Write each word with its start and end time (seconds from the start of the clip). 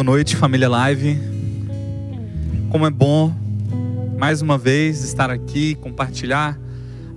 Boa 0.00 0.12
noite, 0.12 0.34
família 0.34 0.66
Live. 0.66 1.20
Como 2.70 2.86
é 2.86 2.90
bom 2.90 3.34
mais 4.16 4.40
uma 4.40 4.56
vez 4.56 5.04
estar 5.04 5.28
aqui, 5.28 5.74
compartilhar 5.74 6.58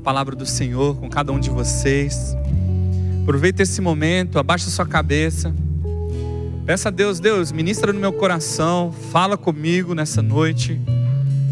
a 0.02 0.04
palavra 0.04 0.36
do 0.36 0.45
Senhor 0.45 0.98
com 0.98 1.09
cada 1.09 1.31
um 1.31 1.39
de 1.39 1.49
vocês. 1.49 2.35
Aproveita 3.21 3.63
esse 3.63 3.80
momento, 3.80 4.38
abaixa 4.38 4.70
sua 4.70 4.85
cabeça. 4.85 5.55
Peça 6.66 6.89
a 6.89 6.91
Deus, 6.91 7.21
Deus, 7.21 7.54
ministra 7.54 7.94
no 7.94 8.02
meu 8.02 8.11
coração, 8.11 8.91
fala 9.13 9.38
comigo 9.38 9.95
nessa 9.95 10.22
noite. 10.22 10.77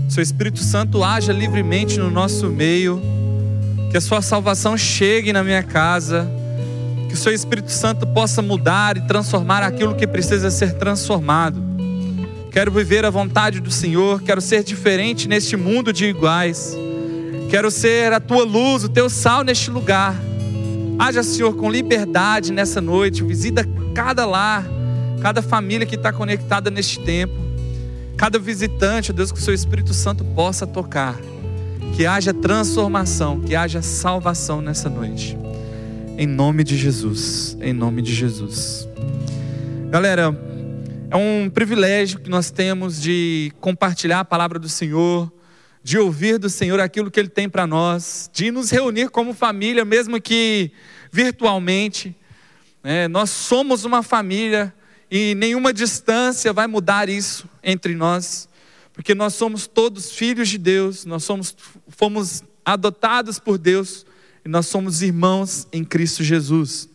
Seu 0.10 0.22
Espírito 0.22 0.60
Santo 0.60 1.02
haja 1.02 1.32
livremente 1.32 1.98
no 1.98 2.12
nosso 2.12 2.50
meio. 2.50 3.02
Que 3.90 3.96
a 3.96 4.02
sua 4.02 4.22
salvação 4.22 4.78
chegue 4.78 5.32
na 5.32 5.46
minha 5.46 5.64
casa 5.64 6.30
que 7.12 7.16
o 7.16 7.18
seu 7.18 7.34
Espírito 7.34 7.70
Santo 7.70 8.08
possa 8.08 8.42
mudar 8.42 8.96
e 8.96 9.02
transformar 9.02 9.64
aquilo 9.64 9.94
que 9.94 10.08
precisa 10.08 10.50
ser 10.50 10.76
transformado. 10.76 11.62
Quero 12.50 12.72
viver 12.72 13.04
a 13.04 13.10
vontade 13.10 13.60
do 13.60 13.70
Senhor, 13.70 14.22
quero 14.22 14.40
ser 14.40 14.64
diferente 14.64 15.28
neste 15.28 15.58
mundo 15.58 15.92
de 15.92 16.06
iguais. 16.06 16.74
Quero 17.50 17.70
ser 17.70 18.14
a 18.14 18.22
tua 18.22 18.46
luz, 18.46 18.86
o 18.86 18.90
teu 18.90 19.10
sal 19.10 19.44
neste 19.44 19.70
lugar. 19.70 20.16
Haja, 20.98 21.22
Senhor, 21.22 21.54
com 21.54 21.70
liberdade 21.70 22.54
nessa 22.54 22.80
noite. 22.80 23.24
Visita 23.24 23.68
cada 23.94 24.26
lar, 24.26 24.66
cada 25.22 25.42
família 25.42 25.86
que 25.86 25.96
está 25.96 26.14
conectada 26.14 26.72
neste 26.72 26.98
tempo. 27.02 27.34
Cada 28.16 28.40
visitante, 28.40 29.12
Deus, 29.12 29.34
que 29.34 29.40
o 29.40 29.42
seu 29.42 29.54
Espírito 29.54 29.94
Santo 29.94 30.24
possa 30.24 30.66
tocar. 30.66 31.20
Que 31.94 32.06
haja 32.06 32.34
transformação, 32.34 33.42
que 33.42 33.54
haja 33.54 33.82
salvação 33.82 34.62
nessa 34.62 34.90
noite. 34.90 35.38
Em 36.22 36.28
nome 36.28 36.64
de 36.64 36.78
Jesus. 36.78 37.58
Em 37.60 37.74
nome 37.74 38.00
de 38.00 38.14
Jesus. 38.14 38.88
Galera, 39.90 40.26
é 41.10 41.18
um 41.18 41.50
privilégio 41.50 42.20
que 42.20 42.30
nós 42.30 42.52
temos 42.52 43.02
de 43.02 43.52
compartilhar 43.60 44.20
a 44.20 44.24
palavra 44.24 44.60
do 44.60 44.70
Senhor, 44.70 45.34
de 45.84 45.98
ouvir 45.98 46.38
do 46.38 46.48
Senhor 46.48 46.80
aquilo 46.80 47.10
que 47.10 47.20
Ele 47.20 47.28
tem 47.28 47.50
para 47.50 47.66
nós, 47.66 48.30
de 48.32 48.52
nos 48.52 48.70
reunir 48.70 49.10
como 49.10 49.34
família, 49.34 49.84
mesmo 49.84 50.22
que 50.22 50.72
virtualmente. 51.12 52.16
É, 52.84 53.08
nós 53.08 53.32
somos 53.32 53.84
uma 53.84 54.04
família 54.04 54.72
e 55.10 55.34
nenhuma 55.34 55.74
distância 55.74 56.54
vai 56.54 56.68
mudar 56.68 57.10
isso 57.10 57.50
entre 57.64 57.96
nós, 57.96 58.48
porque 58.94 59.16
nós 59.16 59.34
somos 59.34 59.66
todos 59.66 60.12
filhos 60.12 60.50
de 60.50 60.60
Deus, 60.60 61.04
nós 61.04 61.24
somos, 61.24 61.58
fomos 61.88 62.44
adotados 62.64 63.40
por 63.40 63.58
Deus 63.58 64.06
e 64.44 64.50
nós 64.50 64.66
somos 64.68 65.02
irmãos 65.02 65.68
em 65.72 65.84
Cristo 65.84 66.24
Jesus. 66.24 66.90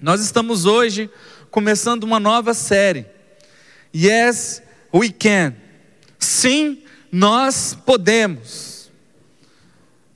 Nós 0.00 0.20
estamos 0.20 0.66
hoje 0.66 1.10
começando 1.50 2.04
uma 2.04 2.20
nova 2.20 2.52
série. 2.52 3.06
Yes, 3.94 4.62
we 4.92 5.10
can. 5.10 5.54
Sim, 6.18 6.82
nós 7.10 7.76
podemos. 7.86 8.90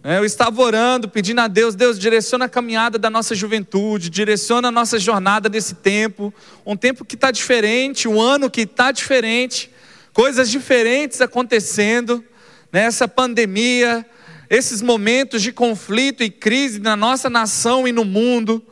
É, 0.05 0.19
eu 0.19 0.25
estava 0.25 0.61
orando, 0.63 1.09
pedindo 1.09 1.41
a 1.41 1.49
Deus, 1.49 1.75
Deus, 1.75 1.99
direciona 1.99 2.45
a 2.45 2.49
caminhada 2.49 2.99
da 2.99 3.11
nossa 3.11 3.35
juventude, 3.35 4.11
direciona 4.11 4.69
a 4.69 4.71
nossa 4.71 4.99
jornada 4.99 5.49
nesse 5.49 5.75
tempo, 5.75 6.33
um 6.65 6.77
tempo 6.77 7.05
que 7.05 7.15
está 7.15 7.31
diferente, 7.31 8.07
um 8.07 8.21
ano 8.21 8.51
que 8.51 8.63
está 8.63 8.93
diferente, 8.93 9.71
coisas 10.13 10.51
diferentes 10.51 11.21
acontecendo, 11.21 12.25
nessa 12.73 13.05
né? 13.07 13.13
pandemia, 13.15 14.07
esses 14.51 14.81
momentos 14.81 15.43
de 15.43 15.53
conflito 15.53 16.23
e 16.23 16.31
crise 16.31 16.79
na 16.79 16.97
nossa 16.97 17.29
nação 17.29 17.87
e 17.87 17.93
no 17.93 18.05
mundo, 18.05 18.65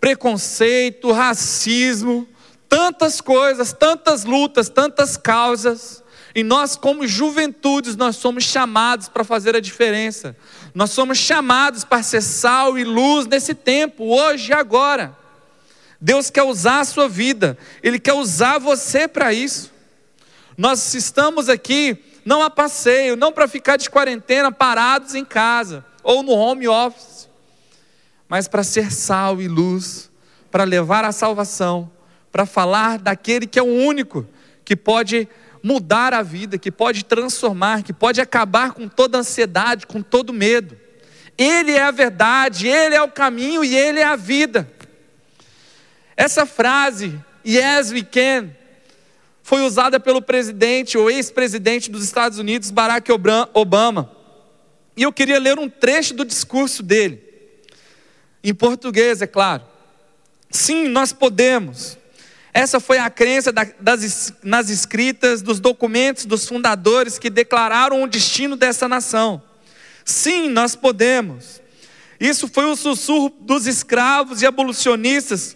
preconceito, 0.00 1.10
racismo, 1.10 2.28
tantas 2.68 3.20
coisas, 3.20 3.72
tantas 3.72 4.24
lutas, 4.24 4.68
tantas 4.68 5.16
causas. 5.16 6.02
E 6.34 6.44
nós, 6.44 6.76
como 6.76 7.06
juventudes, 7.06 7.96
nós 7.96 8.16
somos 8.16 8.44
chamados 8.44 9.08
para 9.08 9.24
fazer 9.24 9.56
a 9.56 9.60
diferença. 9.60 10.36
Nós 10.74 10.90
somos 10.90 11.18
chamados 11.18 11.82
para 11.82 12.02
ser 12.02 12.22
sal 12.22 12.78
e 12.78 12.84
luz 12.84 13.26
nesse 13.26 13.54
tempo, 13.54 14.04
hoje 14.04 14.50
e 14.50 14.54
agora. 14.54 15.16
Deus 16.00 16.30
quer 16.30 16.42
usar 16.42 16.80
a 16.80 16.84
sua 16.84 17.08
vida, 17.08 17.56
Ele 17.82 17.98
quer 17.98 18.12
usar 18.12 18.58
você 18.58 19.08
para 19.08 19.32
isso. 19.32 19.72
Nós 20.56 20.94
estamos 20.94 21.48
aqui 21.48 21.98
não 22.26 22.42
a 22.42 22.50
passeio, 22.50 23.14
não 23.14 23.30
para 23.30 23.46
ficar 23.46 23.76
de 23.76 23.88
quarentena 23.88 24.50
parados 24.50 25.14
em 25.14 25.24
casa 25.24 25.84
ou 26.02 26.24
no 26.24 26.32
home 26.32 26.66
office, 26.66 27.28
mas 28.28 28.48
para 28.48 28.64
ser 28.64 28.90
sal 28.90 29.40
e 29.40 29.46
luz, 29.46 30.10
para 30.50 30.64
levar 30.64 31.04
a 31.04 31.12
salvação, 31.12 31.88
para 32.32 32.44
falar 32.44 32.98
daquele 32.98 33.46
que 33.46 33.60
é 33.60 33.62
o 33.62 33.66
único 33.66 34.26
que 34.64 34.74
pode 34.74 35.28
mudar 35.62 36.12
a 36.12 36.20
vida, 36.20 36.58
que 36.58 36.72
pode 36.72 37.04
transformar, 37.04 37.84
que 37.84 37.92
pode 37.92 38.20
acabar 38.20 38.72
com 38.72 38.88
toda 38.88 39.18
ansiedade, 39.18 39.86
com 39.86 40.02
todo 40.02 40.32
medo. 40.32 40.76
Ele 41.38 41.72
é 41.72 41.82
a 41.82 41.92
verdade, 41.92 42.66
ele 42.66 42.96
é 42.96 43.02
o 43.02 43.10
caminho 43.10 43.64
e 43.64 43.76
ele 43.76 44.00
é 44.00 44.04
a 44.04 44.16
vida. 44.16 44.68
Essa 46.16 46.44
frase, 46.44 47.20
yes 47.46 47.92
we 47.92 48.02
can, 48.02 48.50
foi 49.46 49.62
usada 49.62 50.00
pelo 50.00 50.20
presidente 50.20 50.98
ou 50.98 51.08
ex-presidente 51.08 51.88
dos 51.88 52.02
Estados 52.02 52.36
Unidos, 52.36 52.72
Barack 52.72 53.08
Obama. 53.12 54.10
E 54.96 55.04
eu 55.04 55.12
queria 55.12 55.38
ler 55.38 55.56
um 55.56 55.68
trecho 55.68 56.14
do 56.14 56.24
discurso 56.24 56.82
dele, 56.82 57.22
em 58.42 58.52
português, 58.52 59.22
é 59.22 59.26
claro. 59.28 59.62
Sim, 60.50 60.88
nós 60.88 61.12
podemos. 61.12 61.96
Essa 62.52 62.80
foi 62.80 62.98
a 62.98 63.08
crença 63.08 63.52
das, 63.52 64.32
nas 64.42 64.68
escritas 64.68 65.42
dos 65.42 65.60
documentos 65.60 66.26
dos 66.26 66.48
fundadores 66.48 67.16
que 67.16 67.30
declararam 67.30 68.02
o 68.02 68.08
destino 68.08 68.56
dessa 68.56 68.88
nação. 68.88 69.40
Sim, 70.04 70.48
nós 70.48 70.74
podemos. 70.74 71.62
Isso 72.18 72.48
foi 72.48 72.64
o 72.64 72.74
sussurro 72.74 73.32
dos 73.42 73.68
escravos 73.68 74.42
e 74.42 74.46
abolicionistas 74.46 75.55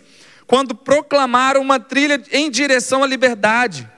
quando 0.51 0.75
proclamaram 0.75 1.61
uma 1.63 1.79
trilha 1.79 2.21
em 2.33 2.51
direção 2.51 3.05
à 3.05 3.07
liberdade. 3.07 3.89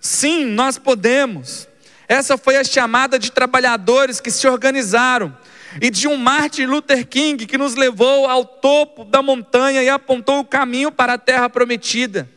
Sim, 0.00 0.44
nós 0.44 0.76
podemos. 0.76 1.68
Essa 2.08 2.36
foi 2.36 2.56
a 2.56 2.64
chamada 2.64 3.16
de 3.16 3.30
trabalhadores 3.30 4.20
que 4.20 4.28
se 4.28 4.48
organizaram 4.48 5.32
e 5.80 5.88
de 5.88 6.08
um 6.08 6.16
Martin 6.16 6.64
Luther 6.64 7.06
King 7.06 7.46
que 7.46 7.56
nos 7.56 7.76
levou 7.76 8.26
ao 8.26 8.44
topo 8.44 9.04
da 9.04 9.22
montanha 9.22 9.84
e 9.84 9.88
apontou 9.88 10.40
o 10.40 10.44
caminho 10.44 10.90
para 10.90 11.12
a 11.12 11.18
terra 11.18 11.48
prometida. 11.48 12.28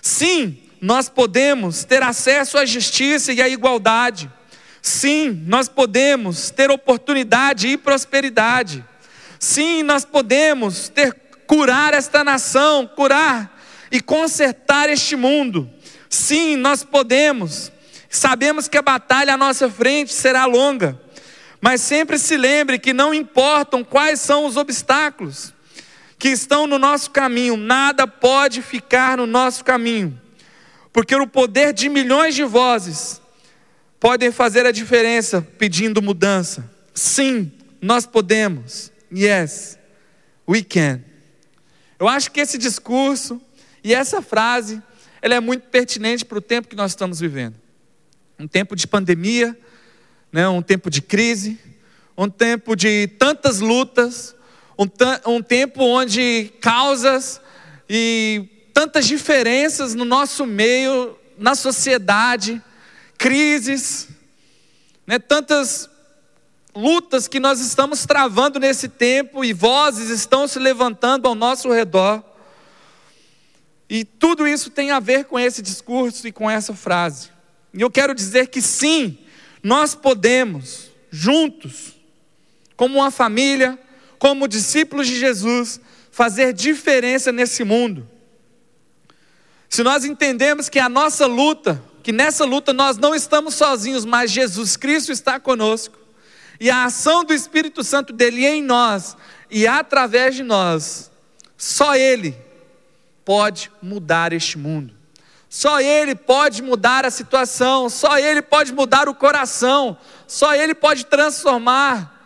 Sim, 0.00 0.56
nós 0.80 1.10
podemos 1.10 1.84
ter 1.84 2.02
acesso 2.02 2.56
à 2.56 2.64
justiça 2.64 3.34
e 3.34 3.42
à 3.42 3.48
igualdade. 3.50 4.32
Sim, 4.80 5.44
nós 5.46 5.68
podemos 5.68 6.48
ter 6.48 6.70
oportunidade 6.70 7.68
e 7.68 7.76
prosperidade. 7.76 8.82
Sim, 9.38 9.82
nós 9.82 10.06
podemos 10.06 10.88
ter 10.88 11.14
curar 11.50 11.94
esta 11.94 12.22
nação, 12.22 12.86
curar 12.86 13.60
e 13.90 14.00
consertar 14.00 14.88
este 14.88 15.16
mundo. 15.16 15.68
Sim, 16.08 16.54
nós 16.54 16.84
podemos. 16.84 17.72
Sabemos 18.08 18.68
que 18.68 18.78
a 18.78 18.82
batalha 18.82 19.34
à 19.34 19.36
nossa 19.36 19.68
frente 19.68 20.12
será 20.12 20.44
longa, 20.46 20.96
mas 21.60 21.80
sempre 21.80 22.18
se 22.18 22.36
lembre 22.36 22.78
que 22.78 22.92
não 22.92 23.12
importam 23.12 23.82
quais 23.82 24.20
são 24.20 24.46
os 24.46 24.56
obstáculos 24.56 25.52
que 26.20 26.28
estão 26.28 26.68
no 26.68 26.78
nosso 26.78 27.10
caminho, 27.10 27.56
nada 27.56 28.06
pode 28.06 28.62
ficar 28.62 29.16
no 29.16 29.26
nosso 29.26 29.64
caminho, 29.64 30.20
porque 30.92 31.16
o 31.16 31.26
poder 31.26 31.72
de 31.72 31.88
milhões 31.88 32.36
de 32.36 32.44
vozes 32.44 33.20
podem 33.98 34.30
fazer 34.30 34.66
a 34.66 34.70
diferença 34.70 35.42
pedindo 35.58 36.00
mudança. 36.00 36.70
Sim, 36.94 37.50
nós 37.82 38.06
podemos. 38.06 38.92
Yes, 39.12 39.76
we 40.46 40.62
can. 40.62 41.09
Eu 42.00 42.08
acho 42.08 42.30
que 42.30 42.40
esse 42.40 42.56
discurso 42.56 43.38
e 43.84 43.92
essa 43.92 44.22
frase, 44.22 44.82
ela 45.20 45.34
é 45.34 45.40
muito 45.40 45.68
pertinente 45.68 46.24
para 46.24 46.38
o 46.38 46.40
tempo 46.40 46.66
que 46.66 46.74
nós 46.74 46.92
estamos 46.92 47.20
vivendo. 47.20 47.54
Um 48.38 48.48
tempo 48.48 48.74
de 48.74 48.86
pandemia, 48.86 49.54
né, 50.32 50.48
um 50.48 50.62
tempo 50.62 50.88
de 50.88 51.02
crise, 51.02 51.58
um 52.16 52.26
tempo 52.26 52.74
de 52.74 53.06
tantas 53.18 53.60
lutas, 53.60 54.34
um, 54.78 54.86
um 55.30 55.42
tempo 55.42 55.82
onde 55.82 56.50
causas 56.58 57.38
e 57.86 58.48
tantas 58.72 59.06
diferenças 59.06 59.94
no 59.94 60.06
nosso 60.06 60.46
meio, 60.46 61.18
na 61.36 61.54
sociedade, 61.54 62.62
crises, 63.18 64.08
né, 65.06 65.18
tantas 65.18 65.89
lutas 66.74 67.26
que 67.26 67.40
nós 67.40 67.60
estamos 67.60 68.06
travando 68.06 68.58
nesse 68.58 68.88
tempo 68.88 69.44
e 69.44 69.52
vozes 69.52 70.10
estão 70.10 70.46
se 70.46 70.58
levantando 70.58 71.26
ao 71.26 71.34
nosso 71.34 71.70
redor. 71.72 72.22
E 73.88 74.04
tudo 74.04 74.46
isso 74.46 74.70
tem 74.70 74.90
a 74.90 75.00
ver 75.00 75.24
com 75.24 75.38
esse 75.38 75.60
discurso 75.60 76.26
e 76.26 76.32
com 76.32 76.48
essa 76.48 76.74
frase. 76.74 77.30
E 77.74 77.80
eu 77.80 77.90
quero 77.90 78.14
dizer 78.14 78.48
que 78.48 78.62
sim, 78.62 79.18
nós 79.62 79.94
podemos, 79.94 80.90
juntos, 81.10 81.96
como 82.76 82.98
uma 82.98 83.10
família, 83.10 83.78
como 84.18 84.48
discípulos 84.48 85.06
de 85.06 85.18
Jesus, 85.18 85.80
fazer 86.10 86.52
diferença 86.52 87.32
nesse 87.32 87.64
mundo. 87.64 88.08
Se 89.68 89.82
nós 89.82 90.04
entendemos 90.04 90.68
que 90.68 90.78
a 90.78 90.88
nossa 90.88 91.26
luta, 91.26 91.82
que 92.02 92.12
nessa 92.12 92.44
luta 92.44 92.72
nós 92.72 92.96
não 92.96 93.14
estamos 93.14 93.54
sozinhos, 93.54 94.04
mas 94.04 94.30
Jesus 94.30 94.76
Cristo 94.76 95.12
está 95.12 95.38
conosco, 95.38 95.99
e 96.60 96.70
a 96.70 96.84
ação 96.84 97.24
do 97.24 97.32
Espírito 97.32 97.82
Santo 97.82 98.12
dele 98.12 98.46
em 98.46 98.62
nós 98.62 99.16
e 99.50 99.66
através 99.66 100.34
de 100.34 100.42
nós, 100.42 101.10
só 101.56 101.96
Ele 101.96 102.36
pode 103.24 103.72
mudar 103.80 104.32
este 104.34 104.58
mundo. 104.58 104.94
Só 105.48 105.80
Ele 105.80 106.14
pode 106.14 106.62
mudar 106.62 107.04
a 107.04 107.10
situação, 107.10 107.88
só 107.88 108.18
Ele 108.18 108.42
pode 108.42 108.72
mudar 108.72 109.08
o 109.08 109.14
coração, 109.14 109.96
só 110.26 110.54
Ele 110.54 110.74
pode 110.74 111.06
transformar 111.06 112.18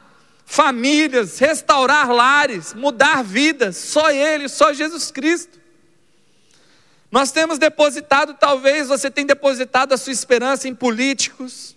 famílias, 0.44 1.38
restaurar 1.38 2.10
lares, 2.10 2.74
mudar 2.74 3.24
vidas, 3.24 3.78
só 3.78 4.10
Ele, 4.10 4.48
só 4.48 4.74
Jesus 4.74 5.10
Cristo. 5.10 5.58
Nós 7.10 7.30
temos 7.30 7.58
depositado, 7.58 8.34
talvez 8.34 8.88
você 8.88 9.10
tenha 9.10 9.28
depositado 9.28 9.94
a 9.94 9.96
sua 9.96 10.12
esperança 10.12 10.68
em 10.68 10.74
políticos, 10.74 11.76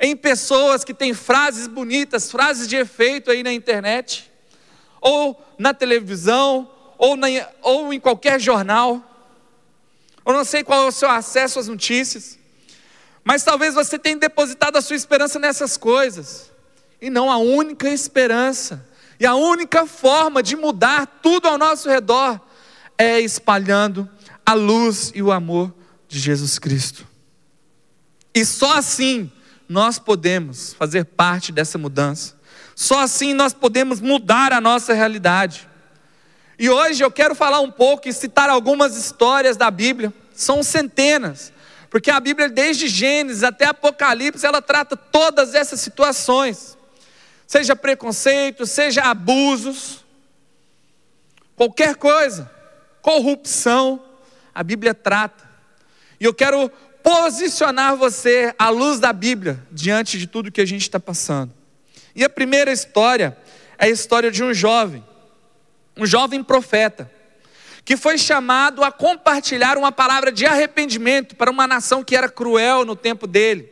em 0.00 0.16
pessoas 0.16 0.84
que 0.84 0.94
têm 0.94 1.14
frases 1.14 1.66
bonitas, 1.66 2.30
frases 2.30 2.68
de 2.68 2.76
efeito 2.76 3.30
aí 3.30 3.42
na 3.42 3.52
internet, 3.52 4.30
ou 5.00 5.40
na 5.58 5.72
televisão, 5.72 6.70
ou, 6.98 7.16
na, 7.16 7.28
ou 7.62 7.92
em 7.92 8.00
qualquer 8.00 8.40
jornal. 8.40 9.02
Eu 10.24 10.32
não 10.32 10.44
sei 10.44 10.64
qual 10.64 10.84
é 10.84 10.86
o 10.86 10.92
seu 10.92 11.08
acesso 11.08 11.58
às 11.58 11.68
notícias, 11.68 12.38
mas 13.24 13.42
talvez 13.42 13.74
você 13.74 13.98
tenha 13.98 14.16
depositado 14.16 14.76
a 14.76 14.82
sua 14.82 14.96
esperança 14.96 15.38
nessas 15.38 15.76
coisas, 15.76 16.50
e 17.00 17.10
não 17.10 17.30
a 17.30 17.36
única 17.36 17.88
esperança, 17.88 18.86
e 19.18 19.26
a 19.26 19.34
única 19.34 19.86
forma 19.86 20.42
de 20.42 20.56
mudar 20.56 21.06
tudo 21.22 21.48
ao 21.48 21.56
nosso 21.56 21.88
redor 21.88 22.40
é 22.98 23.20
espalhando 23.20 24.08
a 24.44 24.52
luz 24.52 25.10
e 25.14 25.22
o 25.22 25.32
amor 25.32 25.74
de 26.08 26.18
Jesus 26.18 26.58
Cristo. 26.58 27.06
E 28.34 28.44
só 28.44 28.78
assim 28.78 29.30
nós 29.68 29.98
podemos 29.98 30.74
fazer 30.74 31.04
parte 31.04 31.52
dessa 31.52 31.78
mudança. 31.78 32.34
Só 32.74 33.00
assim 33.00 33.34
nós 33.34 33.52
podemos 33.52 34.00
mudar 34.00 34.52
a 34.52 34.60
nossa 34.60 34.92
realidade. 34.92 35.68
E 36.58 36.70
hoje 36.70 37.02
eu 37.02 37.10
quero 37.10 37.34
falar 37.34 37.60
um 37.60 37.70
pouco 37.70 38.08
e 38.08 38.12
citar 38.12 38.48
algumas 38.48 38.96
histórias 38.96 39.56
da 39.56 39.70
Bíblia, 39.70 40.12
são 40.34 40.62
centenas, 40.62 41.52
porque 41.90 42.10
a 42.10 42.20
Bíblia, 42.20 42.48
desde 42.48 42.88
Gênesis 42.88 43.42
até 43.42 43.66
Apocalipse, 43.66 44.44
ela 44.44 44.62
trata 44.62 44.96
todas 44.96 45.54
essas 45.54 45.80
situações, 45.80 46.76
seja 47.46 47.76
preconceito, 47.76 48.66
seja 48.66 49.02
abusos, 49.02 50.04
qualquer 51.54 51.96
coisa, 51.96 52.50
corrupção, 53.02 54.02
a 54.54 54.62
Bíblia 54.62 54.94
trata. 54.94 55.44
E 56.18 56.24
eu 56.24 56.32
quero 56.32 56.70
posicionar 57.06 57.94
você 57.94 58.52
à 58.58 58.68
luz 58.68 58.98
da 58.98 59.12
Bíblia 59.12 59.64
diante 59.70 60.18
de 60.18 60.26
tudo 60.26 60.50
que 60.50 60.60
a 60.60 60.66
gente 60.66 60.82
está 60.82 60.98
passando. 60.98 61.54
E 62.16 62.24
a 62.24 62.28
primeira 62.28 62.72
história 62.72 63.38
é 63.78 63.84
a 63.84 63.88
história 63.88 64.28
de 64.28 64.42
um 64.42 64.52
jovem, 64.52 65.04
um 65.96 66.04
jovem 66.04 66.42
profeta, 66.42 67.08
que 67.84 67.96
foi 67.96 68.18
chamado 68.18 68.82
a 68.82 68.90
compartilhar 68.90 69.78
uma 69.78 69.92
palavra 69.92 70.32
de 70.32 70.46
arrependimento 70.46 71.36
para 71.36 71.48
uma 71.48 71.64
nação 71.64 72.02
que 72.02 72.16
era 72.16 72.28
cruel 72.28 72.84
no 72.84 72.96
tempo 72.96 73.28
dele, 73.28 73.70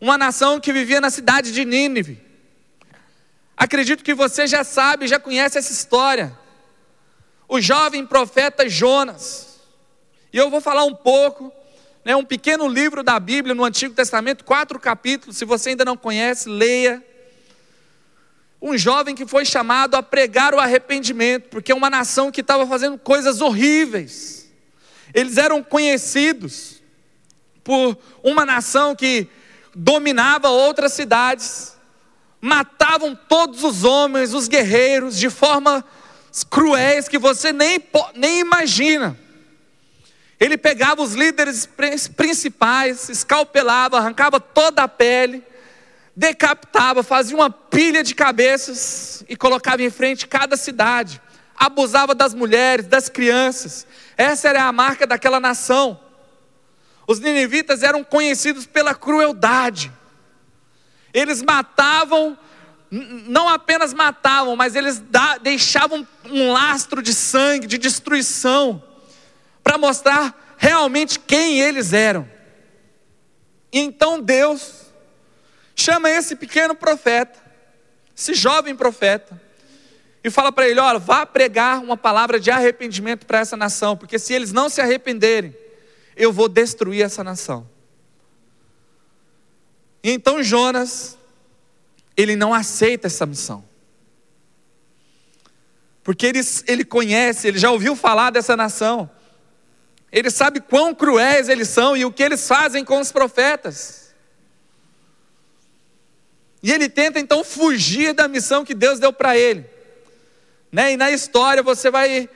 uma 0.00 0.16
nação 0.16 0.58
que 0.58 0.72
vivia 0.72 1.02
na 1.02 1.10
cidade 1.10 1.52
de 1.52 1.66
Nínive. 1.66 2.18
Acredito 3.54 4.02
que 4.02 4.14
você 4.14 4.46
já 4.46 4.64
sabe, 4.64 5.06
já 5.06 5.20
conhece 5.20 5.58
essa 5.58 5.70
história. 5.70 6.32
O 7.46 7.60
jovem 7.60 8.06
profeta 8.06 8.66
Jonas. 8.70 9.60
E 10.32 10.38
eu 10.38 10.48
vou 10.48 10.62
falar 10.62 10.84
um 10.84 10.94
pouco 10.94 11.52
né, 12.04 12.16
um 12.16 12.24
pequeno 12.24 12.66
livro 12.66 13.02
da 13.02 13.18
Bíblia 13.18 13.54
no 13.54 13.64
Antigo 13.64 13.94
Testamento, 13.94 14.44
quatro 14.44 14.78
capítulos. 14.78 15.36
Se 15.36 15.44
você 15.44 15.70
ainda 15.70 15.84
não 15.84 15.96
conhece, 15.96 16.48
leia. 16.48 17.02
Um 18.60 18.76
jovem 18.76 19.14
que 19.14 19.26
foi 19.26 19.44
chamado 19.44 19.94
a 19.96 20.02
pregar 20.02 20.54
o 20.54 20.58
arrependimento, 20.58 21.48
porque 21.48 21.72
é 21.72 21.74
uma 21.74 21.90
nação 21.90 22.30
que 22.30 22.40
estava 22.40 22.66
fazendo 22.66 22.98
coisas 22.98 23.40
horríveis. 23.40 24.50
Eles 25.12 25.36
eram 25.36 25.62
conhecidos 25.62 26.80
por 27.64 27.96
uma 28.22 28.44
nação 28.46 28.94
que 28.94 29.28
dominava 29.74 30.48
outras 30.48 30.92
cidades, 30.92 31.76
matavam 32.40 33.16
todos 33.16 33.62
os 33.62 33.84
homens, 33.84 34.34
os 34.34 34.48
guerreiros, 34.48 35.18
de 35.18 35.30
forma 35.30 35.84
cruéis 36.48 37.08
que 37.08 37.18
você 37.18 37.52
nem, 37.52 37.80
nem 38.14 38.40
imagina. 38.40 39.16
Ele 40.42 40.58
pegava 40.58 41.00
os 41.00 41.14
líderes 41.14 41.68
principais, 42.16 43.08
escalpelava, 43.08 43.98
arrancava 43.98 44.40
toda 44.40 44.82
a 44.82 44.88
pele, 44.88 45.40
decapitava, 46.16 47.04
fazia 47.04 47.36
uma 47.36 47.48
pilha 47.48 48.02
de 48.02 48.12
cabeças 48.12 49.24
e 49.28 49.36
colocava 49.36 49.84
em 49.84 49.88
frente 49.88 50.26
cada 50.26 50.56
cidade. 50.56 51.22
Abusava 51.54 52.12
das 52.12 52.34
mulheres, 52.34 52.88
das 52.88 53.08
crianças. 53.08 53.86
Essa 54.16 54.48
era 54.48 54.64
a 54.64 54.72
marca 54.72 55.06
daquela 55.06 55.38
nação. 55.38 56.00
Os 57.06 57.20
ninivitas 57.20 57.84
eram 57.84 58.02
conhecidos 58.02 58.66
pela 58.66 58.96
crueldade. 58.96 59.92
Eles 61.14 61.40
matavam, 61.40 62.36
não 62.90 63.48
apenas 63.48 63.94
matavam, 63.94 64.56
mas 64.56 64.74
eles 64.74 65.00
deixavam 65.40 66.04
um 66.24 66.52
lastro 66.52 67.00
de 67.00 67.14
sangue, 67.14 67.68
de 67.68 67.78
destruição 67.78 68.82
para 69.62 69.78
mostrar 69.78 70.54
realmente 70.58 71.18
quem 71.18 71.60
eles 71.60 71.92
eram. 71.92 72.28
E 73.72 73.80
então 73.80 74.20
Deus 74.20 74.82
chama 75.74 76.10
esse 76.10 76.36
pequeno 76.36 76.74
profeta, 76.74 77.38
esse 78.16 78.34
jovem 78.34 78.74
profeta, 78.76 79.40
e 80.22 80.30
fala 80.30 80.52
para 80.52 80.68
ele: 80.68 80.78
olha, 80.78 80.98
vá 80.98 81.24
pregar 81.26 81.80
uma 81.82 81.96
palavra 81.96 82.38
de 82.38 82.50
arrependimento 82.50 83.26
para 83.26 83.38
essa 83.38 83.56
nação, 83.56 83.96
porque 83.96 84.18
se 84.18 84.32
eles 84.32 84.52
não 84.52 84.68
se 84.68 84.80
arrependerem, 84.80 85.56
eu 86.16 86.32
vou 86.32 86.48
destruir 86.48 87.02
essa 87.02 87.24
nação. 87.24 87.68
E 90.02 90.10
então 90.10 90.42
Jonas, 90.42 91.16
ele 92.16 92.36
não 92.36 92.52
aceita 92.52 93.06
essa 93.06 93.24
missão. 93.24 93.64
Porque 96.02 96.26
ele, 96.26 96.40
ele 96.66 96.84
conhece, 96.84 97.46
ele 97.46 97.58
já 97.58 97.70
ouviu 97.70 97.94
falar 97.94 98.30
dessa 98.30 98.56
nação. 98.56 99.08
Ele 100.12 100.30
sabe 100.30 100.60
quão 100.60 100.94
cruéis 100.94 101.48
eles 101.48 101.68
são 101.68 101.96
e 101.96 102.04
o 102.04 102.12
que 102.12 102.22
eles 102.22 102.46
fazem 102.46 102.84
com 102.84 103.00
os 103.00 103.10
profetas. 103.10 104.12
E 106.62 106.70
ele 106.70 106.88
tenta 106.88 107.18
então 107.18 107.42
fugir 107.42 108.12
da 108.12 108.28
missão 108.28 108.64
que 108.64 108.74
Deus 108.74 109.00
deu 109.00 109.12
para 109.12 109.36
ele. 109.36 109.64
Né? 110.70 110.92
E 110.92 110.96
na 110.96 111.10
história 111.10 111.62
você 111.62 111.90
vai, 111.90 112.28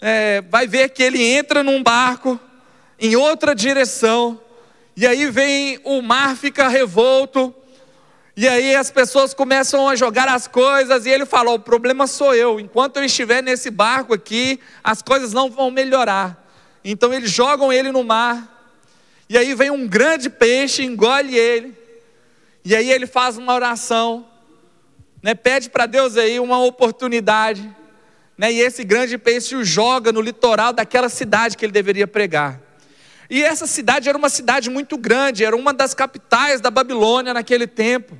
é, 0.00 0.40
vai 0.40 0.66
ver 0.66 0.88
que 0.90 1.02
ele 1.02 1.22
entra 1.22 1.62
num 1.62 1.82
barco 1.82 2.40
em 2.98 3.16
outra 3.16 3.54
direção, 3.54 4.38
e 4.94 5.06
aí 5.06 5.30
vem 5.30 5.80
o 5.84 6.02
mar 6.02 6.36
fica 6.36 6.68
revolto, 6.68 7.54
e 8.36 8.46
aí 8.46 8.74
as 8.74 8.90
pessoas 8.90 9.32
começam 9.32 9.88
a 9.88 9.96
jogar 9.96 10.28
as 10.28 10.46
coisas, 10.46 11.06
e 11.06 11.10
ele 11.10 11.24
fala: 11.24 11.50
O 11.52 11.58
problema 11.58 12.06
sou 12.06 12.34
eu, 12.34 12.60
enquanto 12.60 12.98
eu 12.98 13.04
estiver 13.04 13.42
nesse 13.42 13.70
barco 13.70 14.12
aqui, 14.12 14.60
as 14.84 15.00
coisas 15.00 15.32
não 15.32 15.50
vão 15.50 15.70
melhorar. 15.70 16.49
Então 16.84 17.12
eles 17.12 17.30
jogam 17.30 17.72
ele 17.72 17.92
no 17.92 18.02
mar, 18.02 18.74
e 19.28 19.36
aí 19.36 19.54
vem 19.54 19.70
um 19.70 19.86
grande 19.86 20.28
peixe, 20.30 20.82
engole 20.82 21.36
ele, 21.36 21.76
e 22.64 22.74
aí 22.74 22.90
ele 22.90 23.06
faz 23.06 23.38
uma 23.38 23.54
oração, 23.54 24.26
né, 25.22 25.34
pede 25.34 25.70
para 25.70 25.86
Deus 25.86 26.16
aí 26.16 26.40
uma 26.40 26.62
oportunidade, 26.64 27.68
né, 28.36 28.52
e 28.52 28.60
esse 28.60 28.82
grande 28.82 29.18
peixe 29.18 29.54
o 29.54 29.64
joga 29.64 30.10
no 30.10 30.20
litoral 30.20 30.72
daquela 30.72 31.08
cidade 31.08 31.56
que 31.56 31.64
ele 31.64 31.72
deveria 31.72 32.06
pregar. 32.06 32.60
E 33.28 33.44
essa 33.44 33.66
cidade 33.66 34.08
era 34.08 34.18
uma 34.18 34.28
cidade 34.28 34.68
muito 34.68 34.98
grande, 34.98 35.44
era 35.44 35.54
uma 35.54 35.72
das 35.72 35.94
capitais 35.94 36.60
da 36.60 36.68
Babilônia 36.68 37.32
naquele 37.32 37.66
tempo. 37.66 38.18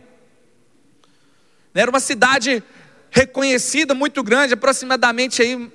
Era 1.74 1.90
uma 1.90 1.98
cidade 1.98 2.62
reconhecida, 3.10 3.92
muito 3.92 4.22
grande, 4.22 4.54
aproximadamente 4.54 5.42
aí 5.42 5.68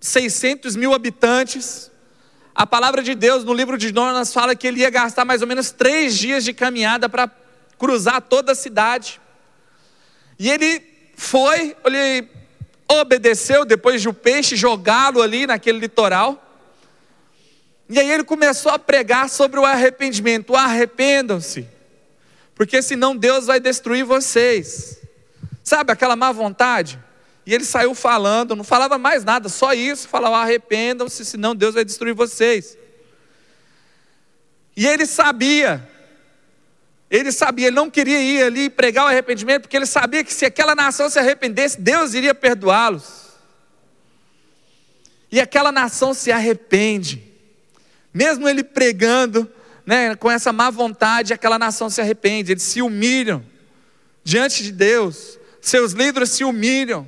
600 0.00 0.74
mil 0.76 0.94
habitantes. 0.94 1.90
A 2.54 2.66
palavra 2.66 3.02
de 3.02 3.14
Deus 3.14 3.44
no 3.44 3.52
livro 3.52 3.76
de 3.76 3.88
Jonas 3.88 4.32
fala 4.32 4.56
que 4.56 4.66
ele 4.66 4.80
ia 4.80 4.90
gastar 4.90 5.24
mais 5.24 5.42
ou 5.42 5.48
menos 5.48 5.70
três 5.70 6.16
dias 6.16 6.44
de 6.44 6.52
caminhada 6.52 7.08
para 7.08 7.30
cruzar 7.78 8.20
toda 8.22 8.52
a 8.52 8.54
cidade. 8.54 9.20
E 10.38 10.50
ele 10.50 10.82
foi, 11.14 11.76
ele 11.84 12.28
obedeceu 12.88 13.64
depois 13.64 14.00
de 14.00 14.08
o 14.08 14.14
peixe 14.14 14.56
jogá-lo 14.56 15.22
ali 15.22 15.46
naquele 15.46 15.78
litoral. 15.78 16.46
E 17.88 17.98
aí 17.98 18.10
ele 18.10 18.24
começou 18.24 18.72
a 18.72 18.78
pregar 18.78 19.28
sobre 19.28 19.60
o 19.60 19.64
arrependimento. 19.64 20.54
Arrependam-se, 20.54 21.66
porque 22.54 22.80
senão 22.80 23.16
Deus 23.16 23.46
vai 23.46 23.60
destruir 23.60 24.04
vocês. 24.04 24.98
Sabe 25.62 25.92
aquela 25.92 26.16
má 26.16 26.32
vontade? 26.32 26.98
E 27.46 27.54
ele 27.54 27.64
saiu 27.64 27.94
falando, 27.94 28.54
não 28.54 28.64
falava 28.64 28.98
mais 28.98 29.24
nada, 29.24 29.48
só 29.48 29.72
isso, 29.72 30.08
falava: 30.08 30.36
arrependam-se, 30.38 31.24
senão 31.24 31.54
Deus 31.54 31.74
vai 31.74 31.84
destruir 31.84 32.14
vocês. 32.14 32.76
E 34.76 34.86
ele 34.86 35.06
sabia, 35.06 35.88
ele 37.10 37.32
sabia, 37.32 37.66
ele 37.66 37.76
não 37.76 37.90
queria 37.90 38.20
ir 38.20 38.42
ali 38.42 38.70
pregar 38.70 39.04
o 39.04 39.08
arrependimento, 39.08 39.62
porque 39.62 39.76
ele 39.76 39.86
sabia 39.86 40.22
que 40.22 40.32
se 40.32 40.44
aquela 40.44 40.74
nação 40.74 41.10
se 41.10 41.18
arrependesse, 41.18 41.80
Deus 41.80 42.14
iria 42.14 42.34
perdoá-los. 42.34 43.30
E 45.32 45.40
aquela 45.40 45.70
nação 45.70 46.12
se 46.12 46.32
arrepende, 46.32 47.22
mesmo 48.12 48.48
ele 48.48 48.64
pregando, 48.64 49.50
né, 49.86 50.14
com 50.16 50.30
essa 50.30 50.52
má 50.52 50.70
vontade, 50.70 51.32
aquela 51.32 51.58
nação 51.58 51.88
se 51.88 52.00
arrepende, 52.00 52.52
eles 52.52 52.62
se 52.62 52.82
humilham 52.82 53.44
diante 54.24 54.62
de 54.62 54.72
Deus, 54.72 55.38
seus 55.60 55.92
líderes 55.92 56.30
se 56.30 56.44
humilham, 56.44 57.06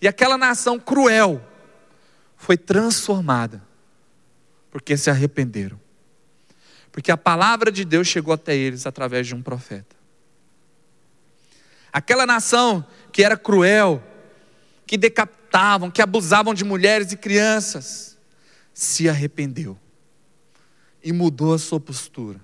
e 0.00 0.06
aquela 0.06 0.36
nação 0.36 0.78
cruel 0.78 1.42
foi 2.36 2.56
transformada, 2.56 3.62
porque 4.70 4.96
se 4.96 5.10
arrependeram. 5.10 5.80
Porque 6.92 7.10
a 7.10 7.16
palavra 7.16 7.70
de 7.70 7.84
Deus 7.84 8.06
chegou 8.06 8.32
até 8.32 8.56
eles 8.56 8.86
através 8.86 9.26
de 9.26 9.34
um 9.34 9.42
profeta. 9.42 9.96
Aquela 11.92 12.26
nação 12.26 12.86
que 13.12 13.22
era 13.22 13.36
cruel, 13.36 14.02
que 14.86 14.98
decapitavam, 14.98 15.90
que 15.90 16.02
abusavam 16.02 16.52
de 16.52 16.64
mulheres 16.64 17.12
e 17.12 17.16
crianças, 17.16 18.18
se 18.72 19.08
arrependeu 19.08 19.78
e 21.02 21.12
mudou 21.12 21.54
a 21.54 21.58
sua 21.58 21.80
postura, 21.80 22.40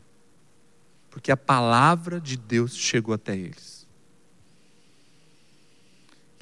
porque 1.10 1.30
a 1.30 1.36
palavra 1.36 2.20
de 2.20 2.36
Deus 2.36 2.76
chegou 2.76 3.14
até 3.14 3.36
eles. 3.36 3.81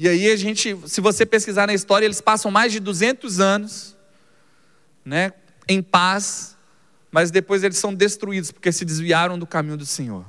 E 0.02 0.09
aí 0.09 0.33
a 0.33 0.37
gente, 0.37 0.75
se 0.87 0.99
você 0.99 1.26
pesquisar 1.26 1.66
na 1.66 1.75
história, 1.75 2.07
eles 2.07 2.23
passam 2.23 2.50
mais 2.50 2.73
de 2.73 2.80
200 2.80 3.38
anos, 3.38 3.95
né, 5.04 5.30
em 5.69 5.83
paz, 5.83 6.57
mas 7.11 7.30
depois 7.30 7.62
eles 7.62 7.76
são 7.76 7.92
destruídos 7.92 8.50
porque 8.50 8.73
se 8.73 8.83
desviaram 8.83 9.38
do 9.38 9.47
caminho 9.47 9.76
do 9.76 9.85
Senhor. 9.85 10.25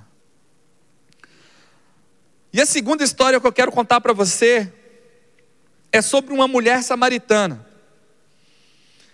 E 2.52 2.60
a 2.60 2.66
segunda 2.66 3.02
história 3.02 3.40
que 3.40 3.48
eu 3.48 3.54
quero 3.54 3.72
contar 3.72 4.02
para 4.02 4.12
você 4.12 4.70
é 5.90 6.02
sobre 6.02 6.34
uma 6.34 6.50
mulher 6.50 6.84
samaritana. 6.84 7.66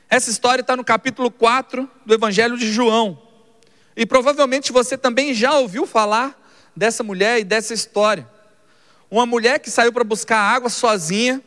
Essa 0.09 0.31
história 0.31 0.61
está 0.61 0.75
no 0.75 0.83
capítulo 0.83 1.29
4 1.29 1.87
do 2.03 2.15
Evangelho 2.15 2.57
de 2.57 2.71
João. 2.71 3.21
E 3.95 4.07
provavelmente 4.07 4.71
você 4.71 4.97
também 4.97 5.35
já 5.35 5.53
ouviu 5.59 5.85
falar 5.85 6.35
dessa 6.75 7.03
mulher 7.03 7.41
e 7.41 7.43
dessa 7.43 7.75
história. 7.75 8.27
Uma 9.09 9.25
mulher 9.25 9.59
que 9.59 9.69
saiu 9.69 9.93
para 9.93 10.03
buscar 10.03 10.37
água 10.37 10.69
sozinha, 10.69 11.41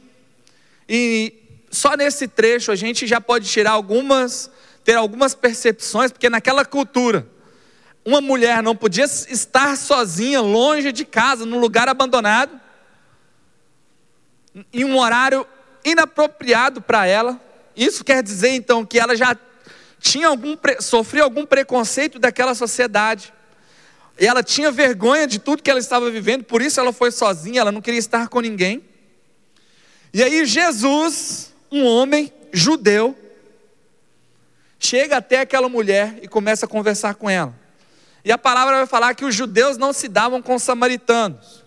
e 0.89 1.35
só 1.71 1.97
nesse 1.97 2.27
trecho 2.27 2.73
a 2.73 2.77
gente 2.77 3.07
já 3.07 3.21
pode 3.21 3.49
tirar 3.49 3.73
algumas 3.73 4.51
ter 4.85 4.95
algumas 4.95 5.35
percepções, 5.35 6.11
porque 6.11 6.31
naquela 6.31 6.65
cultura, 6.65 7.27
uma 8.05 8.21
mulher 8.21 8.63
não 8.63 8.75
podia 8.75 9.05
estar 9.05 9.77
sozinha, 9.77 10.41
longe 10.41 10.91
de 10.91 11.05
casa, 11.05 11.45
num 11.45 11.59
lugar 11.59 11.89
abandonado, 11.89 12.59
em 14.73 14.85
um 14.85 14.99
horário 14.99 15.47
inapropriado 15.85 16.81
para 16.81 17.07
ela. 17.07 17.41
Isso 17.77 18.03
quer 18.03 18.23
dizer 18.23 18.51
então 18.51 18.85
que 18.85 18.99
ela 18.99 19.15
já 19.15 19.37
tinha 19.99 20.29
algum 20.29 20.57
sofria 20.81 21.23
algum 21.23 21.45
preconceito 21.45 22.19
daquela 22.19 22.55
sociedade. 22.55 23.33
E 24.21 24.27
ela 24.27 24.43
tinha 24.43 24.71
vergonha 24.71 25.27
de 25.27 25.39
tudo 25.39 25.63
que 25.63 25.71
ela 25.71 25.81
estava 25.81 26.11
vivendo, 26.11 26.45
por 26.45 26.61
isso 26.61 26.79
ela 26.79 26.93
foi 26.93 27.11
sozinha, 27.11 27.63
ela 27.63 27.73
não 27.73 27.81
queria 27.81 27.99
estar 27.99 28.29
com 28.29 28.39
ninguém. 28.41 28.85
E 30.13 30.23
aí 30.23 30.45
Jesus, 30.45 31.55
um 31.73 31.87
homem 31.87 32.31
judeu, 32.53 33.19
chega 34.79 35.17
até 35.17 35.41
aquela 35.41 35.71
mulher 35.71 36.19
e 36.21 36.29
começa 36.29 36.67
a 36.67 36.69
conversar 36.69 37.15
com 37.15 37.31
ela. 37.31 37.59
E 38.23 38.31
a 38.31 38.37
palavra 38.37 38.77
vai 38.77 38.87
falar 38.87 39.15
que 39.15 39.25
os 39.25 39.35
judeus 39.35 39.79
não 39.79 39.91
se 39.91 40.07
davam 40.07 40.43
com 40.43 40.55
os 40.55 40.63
samaritanos. 40.63 41.65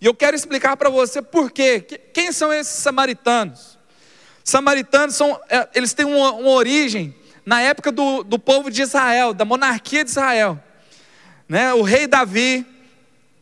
E 0.00 0.06
eu 0.06 0.14
quero 0.14 0.34
explicar 0.34 0.76
para 0.76 0.90
você 0.90 1.22
por 1.22 1.52
quê. 1.52 1.80
Quem 2.12 2.32
são 2.32 2.52
esses 2.52 2.74
samaritanos? 2.74 3.78
Samaritanos 4.42 5.14
são, 5.14 5.40
é, 5.48 5.68
eles 5.72 5.94
têm 5.94 6.04
uma, 6.04 6.32
uma 6.32 6.50
origem 6.50 7.14
na 7.46 7.60
época 7.60 7.92
do, 7.92 8.24
do 8.24 8.36
povo 8.36 8.68
de 8.68 8.82
Israel, 8.82 9.32
da 9.32 9.44
monarquia 9.44 10.02
de 10.02 10.10
Israel. 10.10 10.60
Né? 11.48 11.72
O 11.74 11.82
rei 11.82 12.06
Davi 12.06 12.66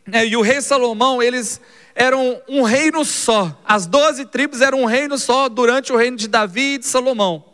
né, 0.06 0.26
e 0.26 0.36
o 0.36 0.40
rei 0.40 0.60
Salomão, 0.60 1.22
eles 1.22 1.60
eram 1.94 2.40
um 2.48 2.62
reino 2.62 3.04
só. 3.04 3.56
As 3.64 3.86
doze 3.86 4.24
tribos 4.24 4.60
eram 4.60 4.82
um 4.82 4.84
reino 4.84 5.16
só 5.18 5.48
durante 5.48 5.92
o 5.92 5.96
reino 5.96 6.16
de 6.16 6.26
Davi 6.26 6.74
e 6.74 6.78
de 6.78 6.86
Salomão. 6.86 7.44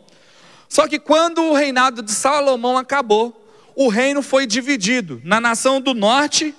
Só 0.67 0.87
que 0.87 0.99
quando 0.99 1.43
o 1.43 1.53
reinado 1.53 2.01
de 2.01 2.11
Salomão 2.11 2.77
acabou, 2.77 3.35
o 3.75 3.87
reino 3.87 4.21
foi 4.21 4.45
dividido 4.45 5.21
na 5.23 5.39
nação 5.39 5.79
do 5.79 5.93
norte, 5.93 6.53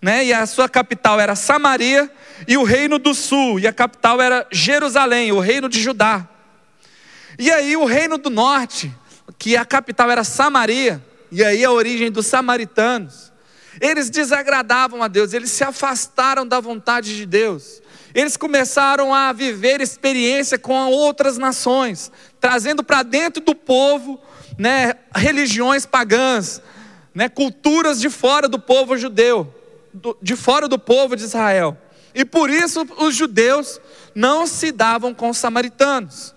né, 0.00 0.24
e 0.24 0.32
a 0.32 0.44
sua 0.46 0.68
capital 0.68 1.20
era 1.20 1.36
Samaria, 1.36 2.10
e 2.46 2.56
o 2.56 2.64
reino 2.64 2.98
do 2.98 3.14
sul, 3.14 3.60
e 3.60 3.66
a 3.66 3.72
capital 3.72 4.20
era 4.20 4.46
Jerusalém, 4.50 5.30
o 5.30 5.38
reino 5.38 5.68
de 5.68 5.80
Judá. 5.80 6.28
E 7.38 7.50
aí 7.50 7.76
o 7.76 7.84
reino 7.84 8.18
do 8.18 8.28
norte, 8.28 8.92
que 9.38 9.56
a 9.56 9.64
capital 9.64 10.10
era 10.10 10.24
Samaria, 10.24 11.02
e 11.32 11.42
aí 11.42 11.64
a 11.64 11.72
origem 11.72 12.10
dos 12.10 12.26
samaritanos, 12.26 13.32
eles 13.80 14.10
desagradavam 14.10 15.02
a 15.02 15.08
Deus, 15.08 15.32
eles 15.32 15.50
se 15.50 15.64
afastaram 15.64 16.46
da 16.46 16.60
vontade 16.60 17.16
de 17.16 17.24
Deus. 17.24 17.80
Eles 18.14 18.36
começaram 18.36 19.14
a 19.14 19.32
viver 19.32 19.80
experiência 19.80 20.58
com 20.58 20.90
outras 20.90 21.38
nações, 21.38 22.12
trazendo 22.38 22.84
para 22.84 23.02
dentro 23.02 23.42
do 23.42 23.54
povo 23.54 24.20
né, 24.58 24.92
religiões 25.16 25.86
pagãs, 25.86 26.60
né, 27.14 27.30
culturas 27.30 27.98
de 27.98 28.10
fora 28.10 28.46
do 28.46 28.58
povo 28.58 28.98
judeu, 28.98 29.54
de 30.20 30.36
fora 30.36 30.68
do 30.68 30.78
povo 30.78 31.16
de 31.16 31.24
Israel. 31.24 31.78
E 32.14 32.26
por 32.26 32.50
isso 32.50 32.86
os 32.98 33.14
judeus 33.14 33.80
não 34.14 34.46
se 34.46 34.70
davam 34.70 35.14
com 35.14 35.30
os 35.30 35.38
samaritanos. 35.38 36.34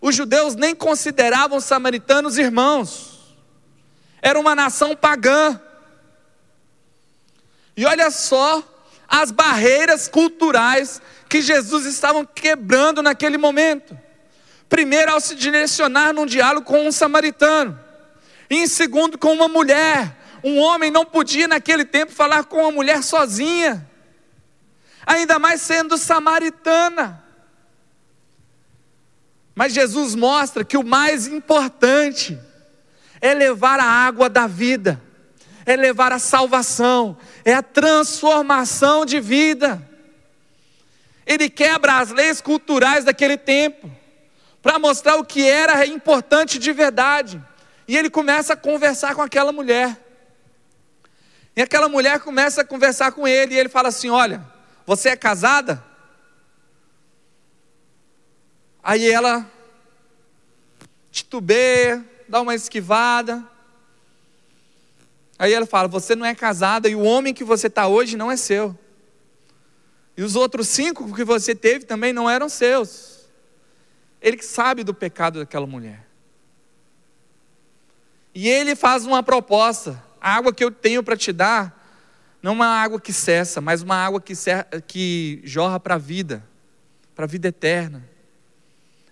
Os 0.00 0.14
judeus 0.16 0.54
nem 0.54 0.74
consideravam 0.74 1.58
os 1.58 1.64
samaritanos 1.64 2.38
irmãos. 2.38 3.17
Era 4.20 4.38
uma 4.38 4.54
nação 4.54 4.96
pagã. 4.96 5.60
E 7.76 7.86
olha 7.86 8.10
só 8.10 8.62
as 9.08 9.30
barreiras 9.30 10.08
culturais 10.08 11.00
que 11.28 11.40
Jesus 11.40 11.86
estava 11.86 12.26
quebrando 12.26 13.02
naquele 13.02 13.38
momento. 13.38 13.98
Primeiro, 14.68 15.12
ao 15.12 15.20
se 15.20 15.34
direcionar 15.34 16.12
num 16.12 16.26
diálogo 16.26 16.66
com 16.66 16.86
um 16.86 16.92
samaritano. 16.92 17.78
E 18.50 18.56
em 18.56 18.66
segundo, 18.66 19.16
com 19.16 19.32
uma 19.32 19.48
mulher. 19.48 20.16
Um 20.44 20.58
homem 20.58 20.90
não 20.90 21.04
podia 21.04 21.48
naquele 21.48 21.84
tempo 21.84 22.12
falar 22.12 22.44
com 22.44 22.58
uma 22.58 22.70
mulher 22.70 23.02
sozinha. 23.02 23.88
Ainda 25.06 25.38
mais 25.38 25.62
sendo 25.62 25.96
samaritana. 25.96 27.24
Mas 29.54 29.72
Jesus 29.72 30.14
mostra 30.14 30.64
que 30.64 30.76
o 30.76 30.84
mais 30.84 31.26
importante 31.26 32.38
é 33.20 33.34
levar 33.34 33.80
a 33.80 33.84
água 33.84 34.28
da 34.28 34.46
vida, 34.46 35.00
é 35.66 35.76
levar 35.76 36.12
a 36.12 36.18
salvação, 36.18 37.16
é 37.44 37.54
a 37.54 37.62
transformação 37.62 39.04
de 39.04 39.20
vida. 39.20 39.82
Ele 41.26 41.50
quebra 41.50 41.98
as 41.98 42.10
leis 42.10 42.40
culturais 42.40 43.04
daquele 43.04 43.36
tempo 43.36 43.90
para 44.62 44.78
mostrar 44.78 45.16
o 45.16 45.24
que 45.24 45.46
era 45.46 45.86
importante 45.86 46.58
de 46.58 46.72
verdade. 46.72 47.42
E 47.86 47.96
ele 47.96 48.10
começa 48.10 48.52
a 48.52 48.56
conversar 48.56 49.14
com 49.14 49.22
aquela 49.22 49.52
mulher. 49.52 49.96
E 51.54 51.62
aquela 51.62 51.88
mulher 51.88 52.20
começa 52.20 52.60
a 52.60 52.64
conversar 52.64 53.12
com 53.12 53.26
ele, 53.26 53.54
e 53.54 53.58
ele 53.58 53.68
fala 53.68 53.88
assim: 53.88 54.10
Olha, 54.10 54.44
você 54.86 55.08
é 55.08 55.16
casada? 55.16 55.82
Aí 58.82 59.10
ela 59.10 59.44
titubeia, 61.10 62.04
dá 62.28 62.40
uma 62.40 62.54
esquivada. 62.54 63.44
Aí 65.38 65.52
ela 65.52 65.66
fala: 65.66 65.88
Você 65.88 66.14
não 66.14 66.26
é 66.26 66.34
casada 66.34 66.88
e 66.88 66.94
o 66.94 67.02
homem 67.02 67.32
que 67.32 67.44
você 67.44 67.68
está 67.68 67.86
hoje 67.86 68.16
não 68.16 68.30
é 68.30 68.36
seu. 68.36 68.76
E 70.16 70.22
os 70.22 70.34
outros 70.34 70.68
cinco 70.68 71.14
que 71.14 71.24
você 71.24 71.54
teve 71.54 71.84
também 71.84 72.12
não 72.12 72.28
eram 72.28 72.48
seus. 72.48 73.20
Ele 74.20 74.42
sabe 74.42 74.82
do 74.82 74.92
pecado 74.92 75.38
daquela 75.38 75.66
mulher. 75.66 76.06
E 78.34 78.48
ele 78.48 78.74
faz 78.74 79.06
uma 79.06 79.22
proposta: 79.22 80.02
a 80.20 80.34
água 80.34 80.52
que 80.52 80.64
eu 80.64 80.70
tenho 80.70 81.02
para 81.02 81.16
te 81.16 81.32
dar, 81.32 81.78
não 82.42 82.52
é 82.52 82.54
uma 82.54 82.66
água 82.66 83.00
que 83.00 83.12
cessa, 83.12 83.60
mas 83.60 83.82
uma 83.82 83.96
água 83.96 84.20
que, 84.20 84.34
que 84.86 85.40
jorra 85.44 85.78
para 85.78 85.94
a 85.94 85.98
vida, 85.98 86.44
para 87.14 87.24
a 87.24 87.28
vida 87.28 87.48
eterna. 87.48 88.08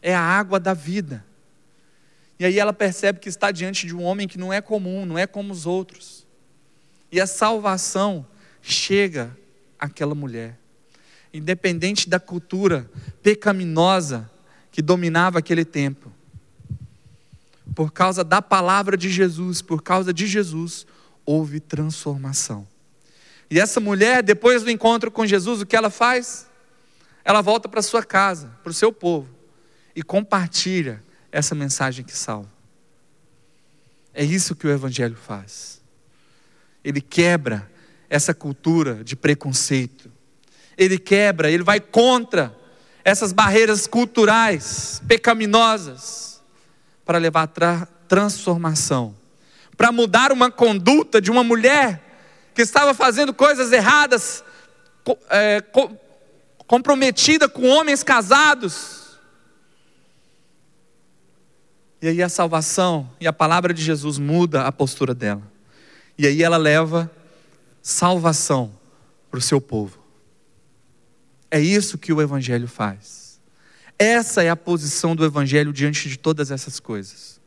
É 0.03 0.15
a 0.15 0.21
água 0.21 0.61
da 0.61 0.75
vida. 0.75 1.25
E 2.39 2.45
aí 2.45 2.59
ela 2.59 2.73
percebe 2.73 3.19
que 3.19 3.29
está 3.29 3.51
diante 3.51 3.87
de 3.87 3.95
um 3.95 4.03
homem 4.03 4.29
que 4.29 4.39
não 4.39 4.53
é 4.53 4.61
comum, 4.61 5.07
não 5.07 5.17
é 5.17 5.27
como 5.27 5.53
os 5.53 5.67
outros. 5.67 6.27
E 7.11 7.21
a 7.21 7.27
salvação 7.27 8.27
chega 8.61 9.37
àquela 9.79 10.15
mulher. 10.15 10.59
independente 11.37 12.09
da 12.09 12.19
cultura 12.19 12.91
pecaminosa 13.23 14.31
que 14.71 14.81
dominava 14.81 15.39
aquele 15.39 15.65
tempo. 15.65 16.13
Por 17.75 17.93
causa 17.93 18.25
da 18.25 18.41
palavra 18.41 18.97
de 18.97 19.11
Jesus, 19.11 19.61
por 19.61 19.83
causa 19.83 20.13
de 20.13 20.27
Jesus, 20.27 20.87
houve 21.25 21.61
transformação. 21.61 22.67
E 23.51 23.61
essa 23.61 23.81
mulher, 23.81 24.23
depois 24.23 24.63
do 24.63 24.71
encontro 24.71 25.11
com 25.11 25.27
Jesus, 25.27 25.61
o 25.61 25.67
que 25.67 25.77
ela 25.77 25.91
faz? 25.91 26.49
Ela 27.25 27.43
volta 27.43 27.69
para 27.69 27.83
sua 27.83 28.03
casa, 28.03 28.49
para 28.63 28.71
o 28.71 28.75
seu 28.75 28.93
povo, 28.93 29.29
e 29.95 30.03
compartilha 30.03 31.03
essa 31.31 31.55
mensagem 31.55 32.05
que 32.05 32.17
salva. 32.17 32.51
É 34.15 34.25
isso 34.25 34.57
que 34.57 34.67
o 34.67 34.71
Evangelho 34.71 35.17
faz. 35.17 35.81
Ele 36.83 37.01
quebra 37.01 37.71
essa 38.09 38.33
cultura 38.33 39.05
de 39.05 39.15
preconceito. 39.15 40.11
Ele 40.77 40.99
quebra, 40.99 41.51
ele 41.51 41.63
vai 41.63 41.81
contra 41.81 42.57
essas 43.05 43.33
barreiras 43.33 43.87
culturais 43.87 45.01
pecaminosas 45.07 46.43
para 47.05 47.19
levar 47.19 47.43
a 47.43 47.47
tra 47.47 47.89
transformação, 48.09 49.17
para 49.77 49.91
mudar 49.91 50.31
uma 50.31 50.51
conduta 50.51 51.21
de 51.21 51.31
uma 51.31 51.43
mulher 51.43 52.03
que 52.55 52.63
estava 52.63 52.95
fazendo 52.95 53.35
coisas 53.35 53.73
erradas, 53.73 54.45
é, 55.29 55.63
comprometida 56.67 57.49
com 57.49 57.69
homens 57.69 58.03
casados. 58.03 59.06
E 62.01 62.09
aí 62.09 62.23
a 62.23 62.29
salvação 62.29 63.11
e 63.21 63.27
a 63.27 63.33
palavra 63.33 63.73
de 63.73 63.83
Jesus 63.83 64.19
muda 64.19 64.67
a 64.67 64.73
postura 64.73 65.15
dela. 65.15 65.43
E 66.19 66.27
aí 66.27 66.43
ela 66.43 66.57
leva 66.57 67.11
salvação 67.83 68.73
para 69.31 69.39
o 69.39 69.43
seu 69.43 69.61
povo. 69.61 69.99
É 71.51 71.61
isso 71.61 71.99
que 71.99 72.13
o 72.13 72.21
Evangelho 72.21 72.69
faz. 72.69 73.41
Essa 73.99 74.43
é 74.43 74.51
a 74.51 74.57
posição 74.57 75.17
do 75.17 75.25
Evangelho 75.25 75.73
diante 75.73 76.09
de 76.09 76.19
todas 76.19 76.51
essas 76.51 76.79
coisas. 76.79 77.41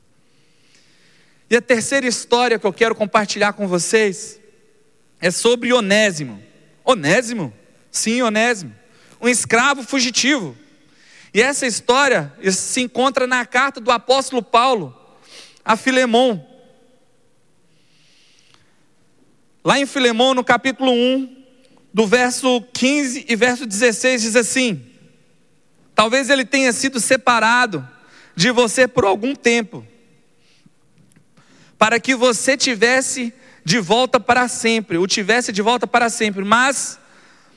E 1.50 1.56
a 1.56 1.62
terceira 1.62 2.08
história 2.08 2.58
que 2.58 2.66
eu 2.66 2.74
quero 2.74 2.96
compartilhar 2.96 3.54
com 3.54 3.68
vocês 3.68 4.40
é 5.20 5.30
sobre 5.32 5.74
Onésimo. 5.74 6.42
Onésimo? 6.84 7.54
Sim, 7.92 8.22
Onésimo. 8.22 8.74
Um 9.22 9.28
escravo 9.28 9.84
fugitivo. 9.84 10.56
E 11.34 11.42
essa 11.42 11.68
história 11.68 12.34
se 12.52 12.82
encontra 12.82 13.28
na 13.28 13.46
carta 13.46 13.80
do 13.80 13.92
apóstolo 13.92 14.42
Paulo 14.42 14.96
a 15.64 15.76
Filemão. 15.76 16.46
Lá 19.64 19.80
em 19.80 19.86
Filemão, 19.86 20.34
no 20.34 20.44
capítulo 20.44 20.92
1, 20.92 21.38
do 21.94 22.08
verso 22.08 22.62
15 22.74 23.26
e 23.28 23.36
verso 23.36 23.66
16, 23.66 24.22
diz 24.22 24.36
assim: 24.36 24.84
Talvez 25.94 26.30
ele 26.30 26.46
tenha 26.46 26.72
sido 26.72 27.00
separado 27.00 27.88
de 28.36 28.52
você 28.52 28.88
por 28.88 29.06
algum 29.06 29.36
tempo, 29.36 29.86
para 31.78 32.00
que 32.00 32.16
você 32.16 32.56
tivesse 32.56 33.34
de 33.64 33.80
volta 33.80 34.20
para 34.20 34.48
sempre, 34.48 34.98
o 34.98 35.06
tivesse 35.06 35.52
de 35.52 35.62
volta 35.62 35.86
para 35.86 36.10
sempre, 36.10 36.44
mas 36.44 36.98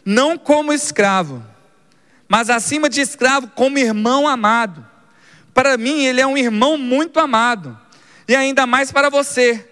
não 0.04 0.36
como 0.36 0.72
escravo, 0.72 1.42
mas 2.32 2.48
acima 2.48 2.88
de 2.88 2.98
escravo, 3.02 3.48
como 3.48 3.78
irmão 3.78 4.26
amado. 4.26 4.82
Para 5.52 5.76
mim, 5.76 6.06
ele 6.06 6.18
é 6.18 6.26
um 6.26 6.38
irmão 6.38 6.78
muito 6.78 7.20
amado, 7.20 7.78
e 8.26 8.34
ainda 8.34 8.66
mais 8.66 8.90
para 8.90 9.10
você, 9.10 9.68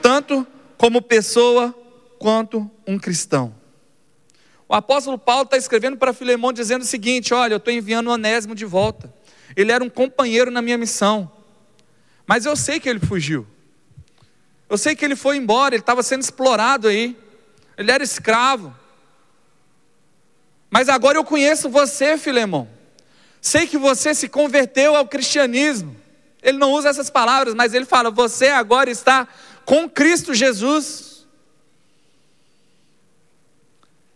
tanto 0.00 0.46
como 0.78 1.02
pessoa 1.02 1.78
quanto 2.18 2.70
um 2.86 2.98
cristão. 2.98 3.54
O 4.66 4.74
apóstolo 4.74 5.18
Paulo 5.18 5.42
está 5.42 5.58
escrevendo 5.58 5.98
para 5.98 6.14
Filemão 6.14 6.50
dizendo 6.50 6.80
o 6.80 6.86
seguinte: 6.86 7.34
Olha, 7.34 7.52
eu 7.52 7.58
estou 7.58 7.74
enviando 7.74 8.06
o 8.06 8.12
Onésimo 8.12 8.54
de 8.54 8.64
volta. 8.64 9.12
Ele 9.54 9.70
era 9.70 9.84
um 9.84 9.90
companheiro 9.90 10.50
na 10.50 10.62
minha 10.62 10.78
missão. 10.78 11.30
Mas 12.26 12.46
eu 12.46 12.56
sei 12.56 12.80
que 12.80 12.88
ele 12.88 13.00
fugiu. 13.00 13.46
Eu 14.70 14.78
sei 14.78 14.96
que 14.96 15.04
ele 15.04 15.14
foi 15.14 15.36
embora, 15.36 15.74
ele 15.74 15.82
estava 15.82 16.02
sendo 16.02 16.22
explorado 16.22 16.88
aí. 16.88 17.14
Ele 17.76 17.90
era 17.90 18.02
escravo. 18.02 18.74
Mas 20.72 20.88
agora 20.88 21.18
eu 21.18 21.22
conheço 21.22 21.68
você, 21.68 22.16
Filemão. 22.16 22.66
Sei 23.42 23.66
que 23.66 23.76
você 23.76 24.14
se 24.14 24.26
converteu 24.26 24.96
ao 24.96 25.06
cristianismo. 25.06 25.94
Ele 26.42 26.56
não 26.56 26.72
usa 26.72 26.88
essas 26.88 27.10
palavras, 27.10 27.52
mas 27.52 27.74
ele 27.74 27.84
fala: 27.84 28.10
você 28.10 28.46
agora 28.48 28.90
está 28.90 29.28
com 29.66 29.86
Cristo 29.86 30.32
Jesus. 30.32 31.26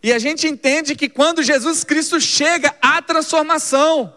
E 0.03 0.11
a 0.15 0.19
gente 0.19 0.49
entende 0.49 0.97
que 0.97 1.11
quando 1.11 1.43
Jesus 1.43 1.85
Cristo 1.85 2.19
chega, 2.19 2.75
há 2.81 3.03
transformação. 3.03 4.15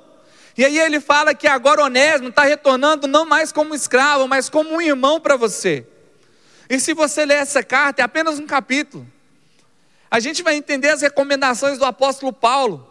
E 0.58 0.64
aí 0.64 0.80
ele 0.80 1.02
fala 1.02 1.36
que 1.36 1.48
agora 1.48 1.84
Onésimo 1.84 2.30
está 2.30 2.44
retornando 2.44 3.06
não 3.06 3.26
mais 3.26 3.52
como 3.52 3.76
escravo, 3.76 4.30
mas 4.30 4.48
como 4.48 4.76
um 4.76 4.82
irmão 4.82 5.20
para 5.20 5.36
você. 5.36 5.86
E 6.70 6.80
se 6.80 6.94
você 6.94 7.26
ler 7.26 7.40
essa 7.40 7.62
carta, 7.62 8.02
é 8.02 8.06
apenas 8.06 8.40
um 8.40 8.48
capítulo. 8.48 9.06
A 10.10 10.20
gente 10.20 10.42
vai 10.42 10.56
entender 10.56 10.90
as 10.90 11.02
recomendações 11.02 11.78
do 11.78 11.86
apóstolo 11.86 12.34
Paulo, 12.34 12.88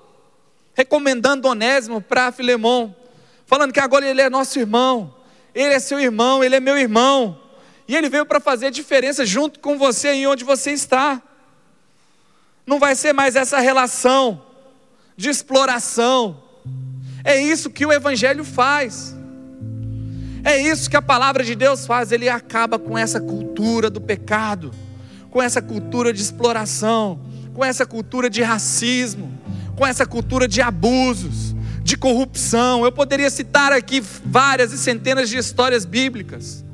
recomendando 0.75 1.49
Onésimo 1.49 2.01
para 2.01 2.31
Filemão, 2.33 2.95
falando 3.47 3.73
que 3.73 3.81
agora 3.81 4.07
ele 4.07 4.21
é 4.21 4.31
nosso 4.31 4.59
irmão, 4.59 5.15
ele 5.55 5.75
é 5.75 5.79
seu 5.79 5.99
irmão, 5.99 6.45
ele 6.45 6.57
é 6.57 6.61
meu 6.61 6.79
irmão. 6.79 7.41
E 7.87 7.97
ele 7.97 8.09
veio 8.09 8.27
para 8.27 8.39
fazer 8.39 8.71
diferença 8.71 9.25
junto 9.25 9.59
com 9.61 9.79
você 9.79 10.13
em 10.13 10.27
onde 10.27 10.45
você 10.45 10.73
está 10.73 11.23
não 12.69 12.79
vai 12.79 12.95
ser 12.95 13.15
mais 13.15 13.35
essa 13.35 13.59
relação 13.61 14.43
de 15.17 15.31
exploração. 15.31 16.43
É 17.25 17.41
isso 17.41 17.71
que 17.71 17.87
o 17.87 17.91
Evangelho 17.93 18.45
faz. 18.45 19.17
É 20.45 20.61
isso 20.61 20.91
que 20.91 20.97
a 20.97 21.01
palavra 21.01 21.43
de 21.43 21.55
Deus 21.55 21.87
faz. 21.87 22.13
Ele 22.13 22.29
acaba 22.29 22.79
com 22.79 22.97
essa 22.97 23.23
cultura 23.23 23.89
do 23.89 24.03
pecado, 24.03 24.71
com 25.31 25.43
essa 25.43 25.61
cultura 25.61 26.13
de 26.13 26.23
exploração, 26.23 27.21
com 27.55 27.65
essa 27.65 27.85
cultura 27.85 28.31
de 28.31 28.43
racismo, 28.43 29.33
com 29.77 29.87
essa 29.87 30.07
cultura 30.07 30.49
de 30.49 30.61
abusos, 30.61 31.55
de 31.83 31.97
corrupção. 31.97 32.85
Eu 32.85 32.93
poderia 32.93 33.31
citar 33.31 33.73
aqui 33.73 34.01
várias 34.01 34.73
e 34.73 34.79
centenas 34.79 35.29
de 35.29 35.37
histórias 35.37 35.85
bíblicas. 35.85 36.65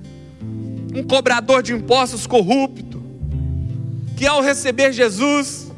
Um 0.94 1.02
cobrador 1.02 1.62
de 1.62 1.72
impostos 1.72 2.26
corrupto, 2.26 3.02
que 4.16 4.26
ao 4.26 4.40
receber 4.40 4.92
Jesus, 4.92 5.72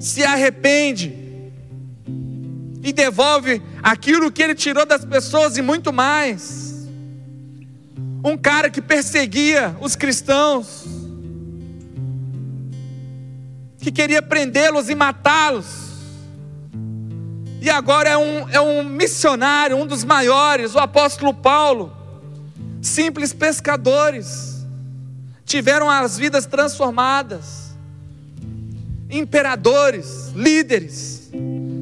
se 0.00 0.22
arrepende 0.22 1.14
e 2.82 2.92
devolve 2.92 3.62
aquilo 3.82 4.30
que 4.30 4.42
ele 4.42 4.54
tirou 4.54 4.84
das 4.84 5.04
pessoas 5.04 5.56
e 5.56 5.62
muito 5.62 5.92
mais. 5.92 6.86
Um 8.22 8.36
cara 8.36 8.68
que 8.68 8.80
perseguia 8.80 9.76
os 9.80 9.96
cristãos, 9.96 10.84
que 13.84 13.92
queria 13.92 14.22
prendê-los 14.22 14.88
e 14.88 14.94
matá-los, 14.94 15.66
e 17.60 17.68
agora 17.68 18.08
é 18.08 18.16
um, 18.16 18.48
é 18.48 18.60
um 18.60 18.82
missionário, 18.82 19.76
um 19.76 19.86
dos 19.86 20.04
maiores, 20.04 20.74
o 20.74 20.78
apóstolo 20.78 21.32
Paulo. 21.32 21.94
Simples 22.82 23.32
pescadores 23.32 24.66
tiveram 25.46 25.88
as 25.88 26.18
vidas 26.18 26.44
transformadas 26.44 27.64
imperadores, 29.10 30.32
líderes, 30.34 31.30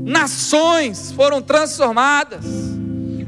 nações 0.05 1.13
foram 1.13 1.41
transformadas. 1.41 2.45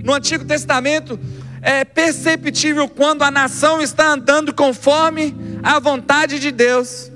No 0.03 0.13
Antigo 0.13 0.45
Testamento 0.45 1.19
é 1.63 1.85
perceptível 1.85 2.89
quando 2.89 3.23
a 3.23 3.31
nação 3.31 3.81
está 3.81 4.09
andando 4.09 4.53
conforme 4.53 5.35
a 5.63 5.79
vontade 5.79 6.39
de 6.39 6.51
Deus, 6.51 7.11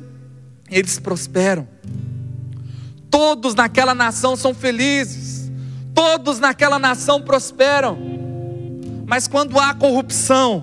eles 0.71 0.99
prosperam. 0.99 1.67
Todos 3.11 3.55
naquela 3.55 3.95
nação 3.95 4.37
são 4.37 4.55
felizes, 4.55 5.51
todos 5.95 6.39
naquela 6.39 6.79
nação 6.79 7.23
prosperam. 7.23 7.99
Mas 9.07 9.27
quando 9.27 9.59
há 9.59 9.73
corrupção, 9.75 10.63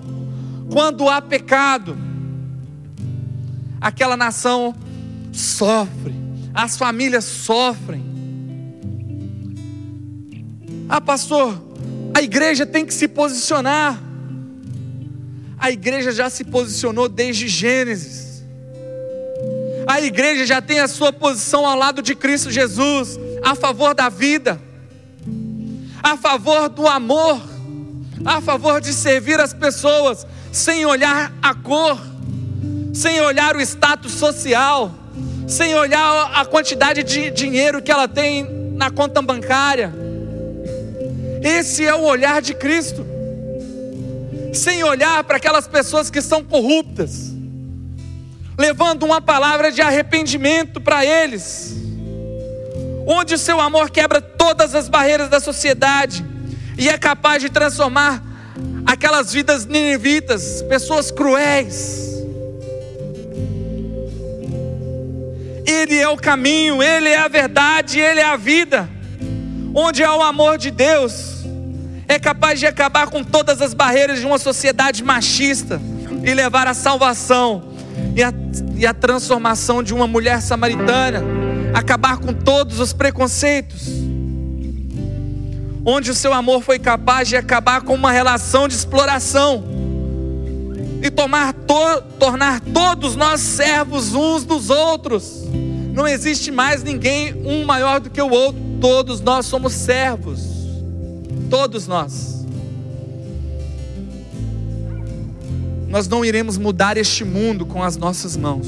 quando 0.70 1.08
há 1.08 1.20
pecado, 1.20 1.98
aquela 3.80 4.16
nação 4.16 4.74
sofre, 5.32 6.14
as 6.54 6.76
famílias 6.76 7.24
sofrem. 7.24 8.04
Ah, 10.88 11.00
pastor, 11.00 11.60
a 12.14 12.22
igreja 12.22 12.64
tem 12.64 12.86
que 12.86 12.94
se 12.94 13.08
posicionar. 13.08 14.00
A 15.58 15.70
igreja 15.70 16.12
já 16.12 16.30
se 16.30 16.44
posicionou 16.44 17.08
desde 17.08 17.48
Gênesis. 17.48 18.25
A 19.86 20.00
igreja 20.00 20.44
já 20.44 20.60
tem 20.60 20.80
a 20.80 20.88
sua 20.88 21.12
posição 21.12 21.66
ao 21.66 21.76
lado 21.76 22.02
de 22.02 22.14
Cristo 22.14 22.50
Jesus, 22.50 23.18
a 23.42 23.54
favor 23.54 23.94
da 23.94 24.08
vida, 24.08 24.60
a 26.02 26.16
favor 26.16 26.68
do 26.68 26.86
amor, 26.86 27.40
a 28.24 28.40
favor 28.40 28.80
de 28.80 28.92
servir 28.92 29.40
as 29.40 29.54
pessoas, 29.54 30.26
sem 30.50 30.84
olhar 30.84 31.32
a 31.40 31.54
cor, 31.54 31.98
sem 32.92 33.20
olhar 33.20 33.54
o 33.54 33.60
status 33.60 34.12
social 34.12 34.92
sem 35.46 35.74
olhar 35.76 36.32
a 36.34 36.44
quantidade 36.44 37.02
de 37.04 37.30
dinheiro 37.30 37.80
que 37.80 37.90
ela 37.90 38.08
tem 38.08 38.44
na 38.74 38.90
conta 38.90 39.22
bancária. 39.22 39.92
Esse 41.42 41.86
é 41.86 41.94
o 41.94 42.02
olhar 42.02 42.42
de 42.42 42.52
Cristo. 42.52 43.06
Sem 44.52 44.82
olhar 44.82 45.22
para 45.22 45.36
aquelas 45.36 45.68
pessoas 45.68 46.10
que 46.10 46.20
são 46.20 46.42
corruptas, 46.42 47.32
levando 48.58 49.02
uma 49.02 49.20
palavra 49.20 49.70
de 49.70 49.82
arrependimento 49.82 50.80
para 50.80 51.04
eles, 51.04 51.76
onde 53.06 53.34
o 53.34 53.38
seu 53.38 53.60
amor 53.60 53.90
quebra 53.90 54.20
todas 54.20 54.74
as 54.74 54.88
barreiras 54.88 55.28
da 55.28 55.40
sociedade 55.40 56.24
e 56.78 56.88
é 56.88 56.96
capaz 56.96 57.42
de 57.42 57.50
transformar 57.50 58.22
aquelas 58.86 59.32
vidas 59.32 59.66
ninivitas, 59.66 60.62
pessoas 60.62 61.10
cruéis. 61.10 62.06
Ele 65.66 65.96
é 65.98 66.08
o 66.08 66.16
caminho, 66.16 66.82
Ele 66.82 67.08
é 67.08 67.18
a 67.18 67.28
verdade, 67.28 67.98
Ele 67.98 68.20
é 68.20 68.24
a 68.24 68.36
vida. 68.36 68.88
Onde 69.74 70.02
há 70.02 70.14
o 70.14 70.22
amor 70.22 70.56
de 70.56 70.70
Deus, 70.70 71.44
é 72.08 72.18
capaz 72.18 72.60
de 72.60 72.66
acabar 72.66 73.08
com 73.08 73.22
todas 73.22 73.60
as 73.60 73.74
barreiras 73.74 74.20
de 74.20 74.26
uma 74.26 74.38
sociedade 74.38 75.02
machista 75.02 75.80
e 76.24 76.32
levar 76.32 76.66
a 76.68 76.74
salvação 76.74 77.75
e 78.14 78.22
a, 78.22 78.32
e 78.76 78.86
a 78.86 78.94
transformação 78.94 79.82
de 79.82 79.92
uma 79.92 80.06
mulher 80.06 80.40
samaritana, 80.40 81.22
acabar 81.74 82.18
com 82.18 82.32
todos 82.32 82.80
os 82.80 82.92
preconceitos. 82.92 83.88
Onde 85.84 86.10
o 86.10 86.14
seu 86.14 86.32
amor 86.32 86.62
foi 86.62 86.78
capaz 86.78 87.28
de 87.28 87.36
acabar 87.36 87.82
com 87.82 87.94
uma 87.94 88.10
relação 88.10 88.66
de 88.66 88.74
exploração 88.74 89.64
e 91.02 91.10
tomar 91.10 91.52
to, 91.52 92.02
tornar 92.18 92.60
todos 92.60 93.14
nós 93.14 93.40
servos 93.40 94.14
uns 94.14 94.44
dos 94.44 94.70
outros. 94.70 95.44
Não 95.92 96.06
existe 96.06 96.50
mais 96.50 96.82
ninguém 96.82 97.34
um 97.44 97.64
maior 97.64 98.00
do 98.00 98.10
que 98.10 98.20
o 98.20 98.30
outro, 98.30 98.60
todos 98.80 99.20
nós 99.20 99.46
somos 99.46 99.72
servos. 99.72 100.40
Todos 101.48 101.86
nós. 101.86 102.35
Nós 105.88 106.08
não 106.08 106.24
iremos 106.24 106.58
mudar 106.58 106.96
este 106.96 107.24
mundo 107.24 107.64
com 107.64 107.82
as 107.82 107.96
nossas 107.96 108.36
mãos. 108.36 108.66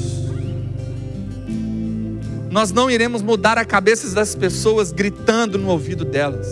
Nós 2.49 2.71
não 2.71 2.89
iremos 2.89 3.21
mudar 3.21 3.57
a 3.57 3.65
cabeça 3.65 4.09
das 4.15 4.33
pessoas 4.33 4.91
gritando 4.91 5.57
no 5.57 5.69
ouvido 5.69 6.03
delas, 6.03 6.47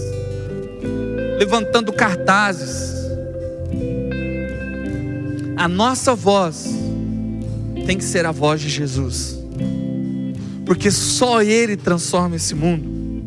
levantando 1.39 1.91
cartazes. 1.91 2.95
A 5.55 5.67
nossa 5.67 6.13
voz 6.13 6.67
tem 7.85 7.97
que 7.97 8.03
ser 8.03 8.25
a 8.25 8.31
voz 8.31 8.61
de 8.61 8.69
Jesus 8.69 9.37
porque 10.67 10.91
só 10.91 11.41
Ele 11.41 11.77
transforma 11.77 12.35
esse 12.35 12.53
mundo. 12.53 13.23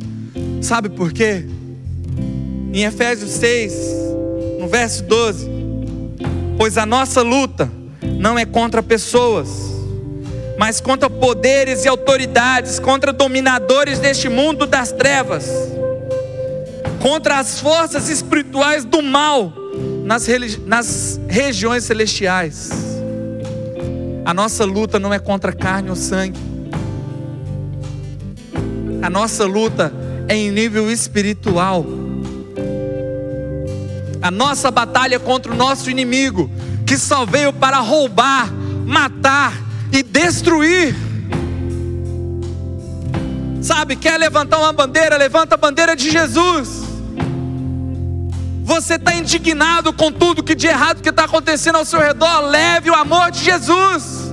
Sabe 0.60 0.90
por 0.90 1.10
quê? 1.10 1.46
Em 2.70 2.84
Efésios 2.84 3.30
6, 3.30 3.72
no 4.60 4.68
verso 4.68 5.02
12: 5.04 5.49
Pois 6.60 6.76
a 6.76 6.84
nossa 6.84 7.22
luta 7.22 7.72
não 8.02 8.38
é 8.38 8.44
contra 8.44 8.82
pessoas, 8.82 9.48
mas 10.58 10.78
contra 10.78 11.08
poderes 11.08 11.86
e 11.86 11.88
autoridades, 11.88 12.78
contra 12.78 13.14
dominadores 13.14 13.98
deste 13.98 14.28
mundo 14.28 14.66
das 14.66 14.92
trevas, 14.92 15.48
contra 17.00 17.38
as 17.38 17.58
forças 17.60 18.10
espirituais 18.10 18.84
do 18.84 19.00
mal 19.00 19.50
nas, 20.04 20.28
nas 20.66 21.18
regiões 21.26 21.84
celestiais. 21.84 22.68
A 24.26 24.34
nossa 24.34 24.66
luta 24.66 24.98
não 24.98 25.14
é 25.14 25.18
contra 25.18 25.54
carne 25.54 25.88
ou 25.88 25.96
sangue, 25.96 26.38
a 29.00 29.08
nossa 29.08 29.46
luta 29.46 29.90
é 30.28 30.36
em 30.36 30.50
nível 30.50 30.90
espiritual. 30.90 31.99
A 34.22 34.30
nossa 34.30 34.70
batalha 34.70 35.18
contra 35.18 35.52
o 35.52 35.56
nosso 35.56 35.90
inimigo, 35.90 36.50
que 36.86 36.98
só 36.98 37.24
veio 37.24 37.52
para 37.52 37.78
roubar, 37.78 38.50
matar 38.86 39.52
e 39.92 40.02
destruir. 40.02 40.94
Sabe, 43.62 43.96
quer 43.96 44.18
levantar 44.18 44.58
uma 44.58 44.72
bandeira? 44.72 45.16
Levanta 45.16 45.54
a 45.54 45.58
bandeira 45.58 45.94
de 45.94 46.10
Jesus. 46.10 46.80
Você 48.64 48.94
está 48.94 49.14
indignado 49.14 49.92
com 49.92 50.12
tudo 50.12 50.42
que 50.42 50.54
de 50.54 50.66
errado 50.66 51.02
que 51.02 51.08
está 51.08 51.24
acontecendo 51.24 51.76
ao 51.76 51.84
seu 51.84 52.00
redor? 52.00 52.42
Leve 52.42 52.90
o 52.90 52.94
amor 52.94 53.30
de 53.30 53.42
Jesus. 53.42 54.32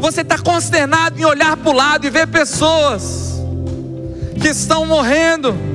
Você 0.00 0.20
está 0.20 0.38
consternado 0.38 1.18
em 1.18 1.24
olhar 1.24 1.56
para 1.56 1.70
o 1.70 1.72
lado 1.72 2.06
e 2.06 2.10
ver 2.10 2.26
pessoas 2.26 3.40
que 4.40 4.48
estão 4.48 4.84
morrendo. 4.84 5.73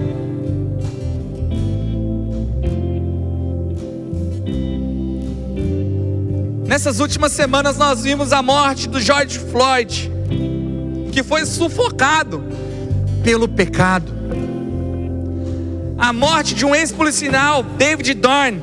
Nessas 6.69 6.99
últimas 6.99 7.31
semanas 7.31 7.77
nós 7.77 8.03
vimos 8.03 8.31
a 8.31 8.43
morte 8.43 8.87
do 8.87 9.01
George 9.01 9.39
Floyd, 9.39 10.11
que 11.11 11.23
foi 11.23 11.43
sufocado 11.43 12.43
pelo 13.23 13.47
pecado. 13.47 14.13
A 15.97 16.13
morte 16.13 16.53
de 16.53 16.67
um 16.67 16.75
ex-policial, 16.75 17.63
David 17.63 18.13
Dorn, 18.13 18.61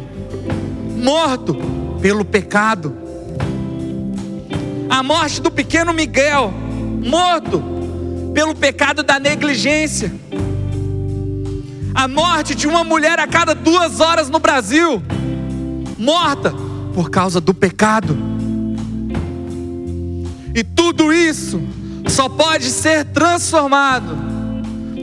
morto 0.97 1.57
pelo 2.01 2.25
pecado 2.25 2.97
a 4.88 5.03
morte 5.03 5.40
do 5.40 5.51
pequeno 5.51 5.92
Miguel, 5.92 6.55
morto 7.05 7.61
pelo 8.33 8.55
pecado 8.55 9.03
da 9.03 9.19
negligência, 9.19 10.14
a 11.92 12.07
morte 12.07 12.55
de 12.55 12.69
uma 12.69 12.85
mulher 12.85 13.19
a 13.19 13.27
cada 13.27 13.53
duas 13.53 13.99
horas 13.99 14.31
no 14.31 14.38
Brasil, 14.38 15.03
morta 15.99 16.65
por 16.96 17.11
causa 17.11 17.42
do 17.42 17.52
pecado. 17.52 18.16
E 20.54 20.64
tudo 20.64 21.12
isso 21.12 21.61
só 22.09 22.26
pode 22.26 22.70
ser 22.70 23.04
transformado 23.04 24.16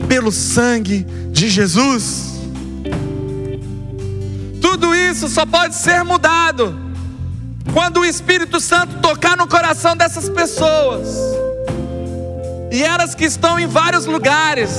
pelo 0.08 0.32
sangue 0.32 1.06
de 1.30 1.48
Jesus. 1.48 2.32
Tudo 4.60 4.92
isso 4.92 5.28
só 5.28 5.46
pode 5.46 5.76
ser 5.76 6.02
mudado 6.02 6.76
quando 7.72 8.00
o 8.00 8.04
Espírito 8.04 8.58
Santo 8.58 8.98
tocar 9.00 9.36
no 9.36 9.46
coração 9.46 9.96
dessas 9.96 10.28
pessoas, 10.28 11.16
e 12.72 12.82
elas 12.82 13.14
que 13.14 13.24
estão 13.24 13.56
em 13.56 13.68
vários 13.68 14.04
lugares 14.04 14.70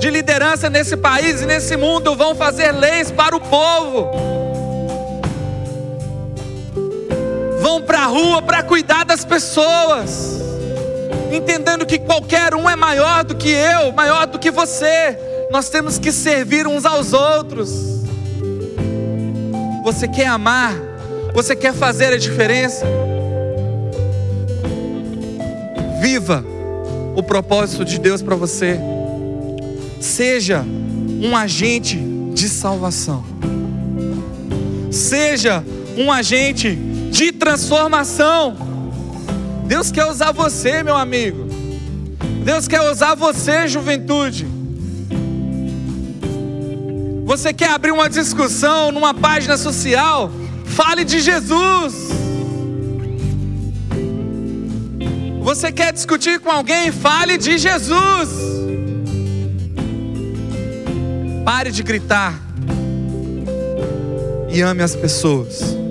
de 0.00 0.10
liderança 0.10 0.68
nesse 0.68 0.96
país 0.96 1.40
e 1.40 1.46
nesse 1.46 1.76
mundo 1.76 2.16
vão 2.16 2.34
fazer 2.34 2.72
leis 2.72 3.12
para 3.12 3.36
o 3.36 3.40
povo, 3.40 4.43
vão 7.64 7.80
para 7.80 8.00
a 8.00 8.06
rua 8.06 8.42
para 8.42 8.62
cuidar 8.62 9.06
das 9.06 9.24
pessoas, 9.24 10.38
entendendo 11.32 11.86
que 11.86 11.98
qualquer 11.98 12.54
um 12.54 12.68
é 12.68 12.76
maior 12.76 13.24
do 13.24 13.34
que 13.34 13.48
eu, 13.48 13.90
maior 13.90 14.26
do 14.26 14.38
que 14.38 14.50
você, 14.50 15.18
nós 15.50 15.70
temos 15.70 15.98
que 15.98 16.12
servir 16.12 16.66
uns 16.66 16.84
aos 16.84 17.14
outros. 17.14 18.04
Você 19.82 20.06
quer 20.06 20.26
amar? 20.26 20.74
Você 21.32 21.56
quer 21.56 21.72
fazer 21.72 22.12
a 22.12 22.18
diferença? 22.18 22.84
Viva 26.02 26.44
o 27.16 27.22
propósito 27.22 27.82
de 27.82 27.98
Deus 27.98 28.20
para 28.20 28.36
você. 28.36 28.78
Seja 30.02 30.62
um 31.22 31.34
agente 31.34 31.96
de 32.34 32.46
salvação. 32.46 33.24
Seja 34.90 35.64
um 35.96 36.12
agente 36.12 36.78
de 37.14 37.30
transformação. 37.30 38.56
Deus 39.66 39.92
quer 39.92 40.04
usar 40.06 40.32
você, 40.32 40.82
meu 40.82 40.96
amigo. 40.96 41.46
Deus 42.44 42.66
quer 42.66 42.90
usar 42.90 43.14
você, 43.14 43.68
juventude. 43.68 44.48
Você 47.24 47.52
quer 47.52 47.70
abrir 47.70 47.92
uma 47.92 48.10
discussão 48.10 48.90
numa 48.90 49.14
página 49.14 49.56
social? 49.56 50.28
Fale 50.64 51.04
de 51.04 51.20
Jesus. 51.20 51.94
Você 55.40 55.70
quer 55.70 55.92
discutir 55.92 56.40
com 56.40 56.50
alguém? 56.50 56.90
Fale 56.90 57.38
de 57.38 57.58
Jesus. 57.58 58.28
Pare 61.44 61.70
de 61.70 61.82
gritar 61.84 62.34
e 64.48 64.60
ame 64.62 64.82
as 64.82 64.96
pessoas. 64.96 65.83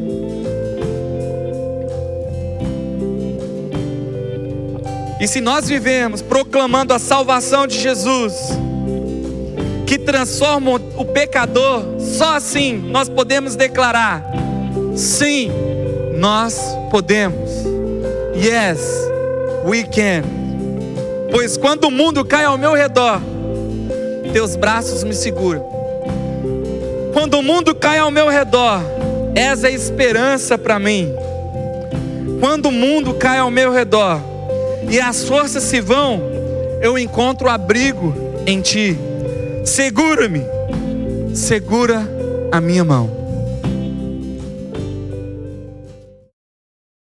E 5.24 5.28
se 5.28 5.40
nós 5.40 5.70
vivemos 5.70 6.22
proclamando 6.22 6.94
a 6.94 7.00
salvação 7.00 7.66
de 7.66 7.80
Jesus, 7.80 8.34
que 9.88 9.98
transforma 9.98 10.72
o 10.98 11.06
pecador, 11.06 11.82
só 11.98 12.36
assim 12.36 12.74
nós 12.74 13.08
podemos 13.08 13.56
declarar 13.56 14.22
Sim, 14.98 15.50
nós 16.18 16.60
podemos. 16.92 17.50
Yes, 18.36 18.82
we 19.64 19.84
can. 19.84 20.24
Pois 21.32 21.56
quando 21.56 21.86
o 21.86 21.92
mundo 21.92 22.26
cai 22.26 22.44
ao 22.44 22.58
meu 22.58 22.74
redor, 22.74 23.22
teus 24.34 24.58
braços 24.58 25.06
me 25.06 25.14
seguram. 25.14 25.66
Quando 27.14 27.36
o 27.36 27.42
mundo 27.42 27.74
cai 27.74 27.98
ao 27.98 28.12
meu 28.12 28.28
redor, 28.28 28.82
és 29.34 29.64
a 29.64 29.72
esperança 29.72 30.58
para 30.58 30.78
mim. 30.78 31.16
Quando 32.42 32.66
o 32.66 32.74
mundo 32.74 33.14
cai 33.14 33.38
ao 33.38 33.50
meu 33.50 33.72
redor 33.72 34.33
e 34.94 35.02
as 35.02 35.24
forças 35.24 35.64
se 35.64 35.82
vão, 35.82 36.22
eu 36.80 37.00
encontro 37.00 37.50
abrigo 37.50 38.14
em 38.46 38.62
ti. 38.62 38.96
Segura-me, 39.66 40.46
segura 41.34 42.08
a 42.52 42.62
minha 42.62 42.84
mão. 42.84 43.23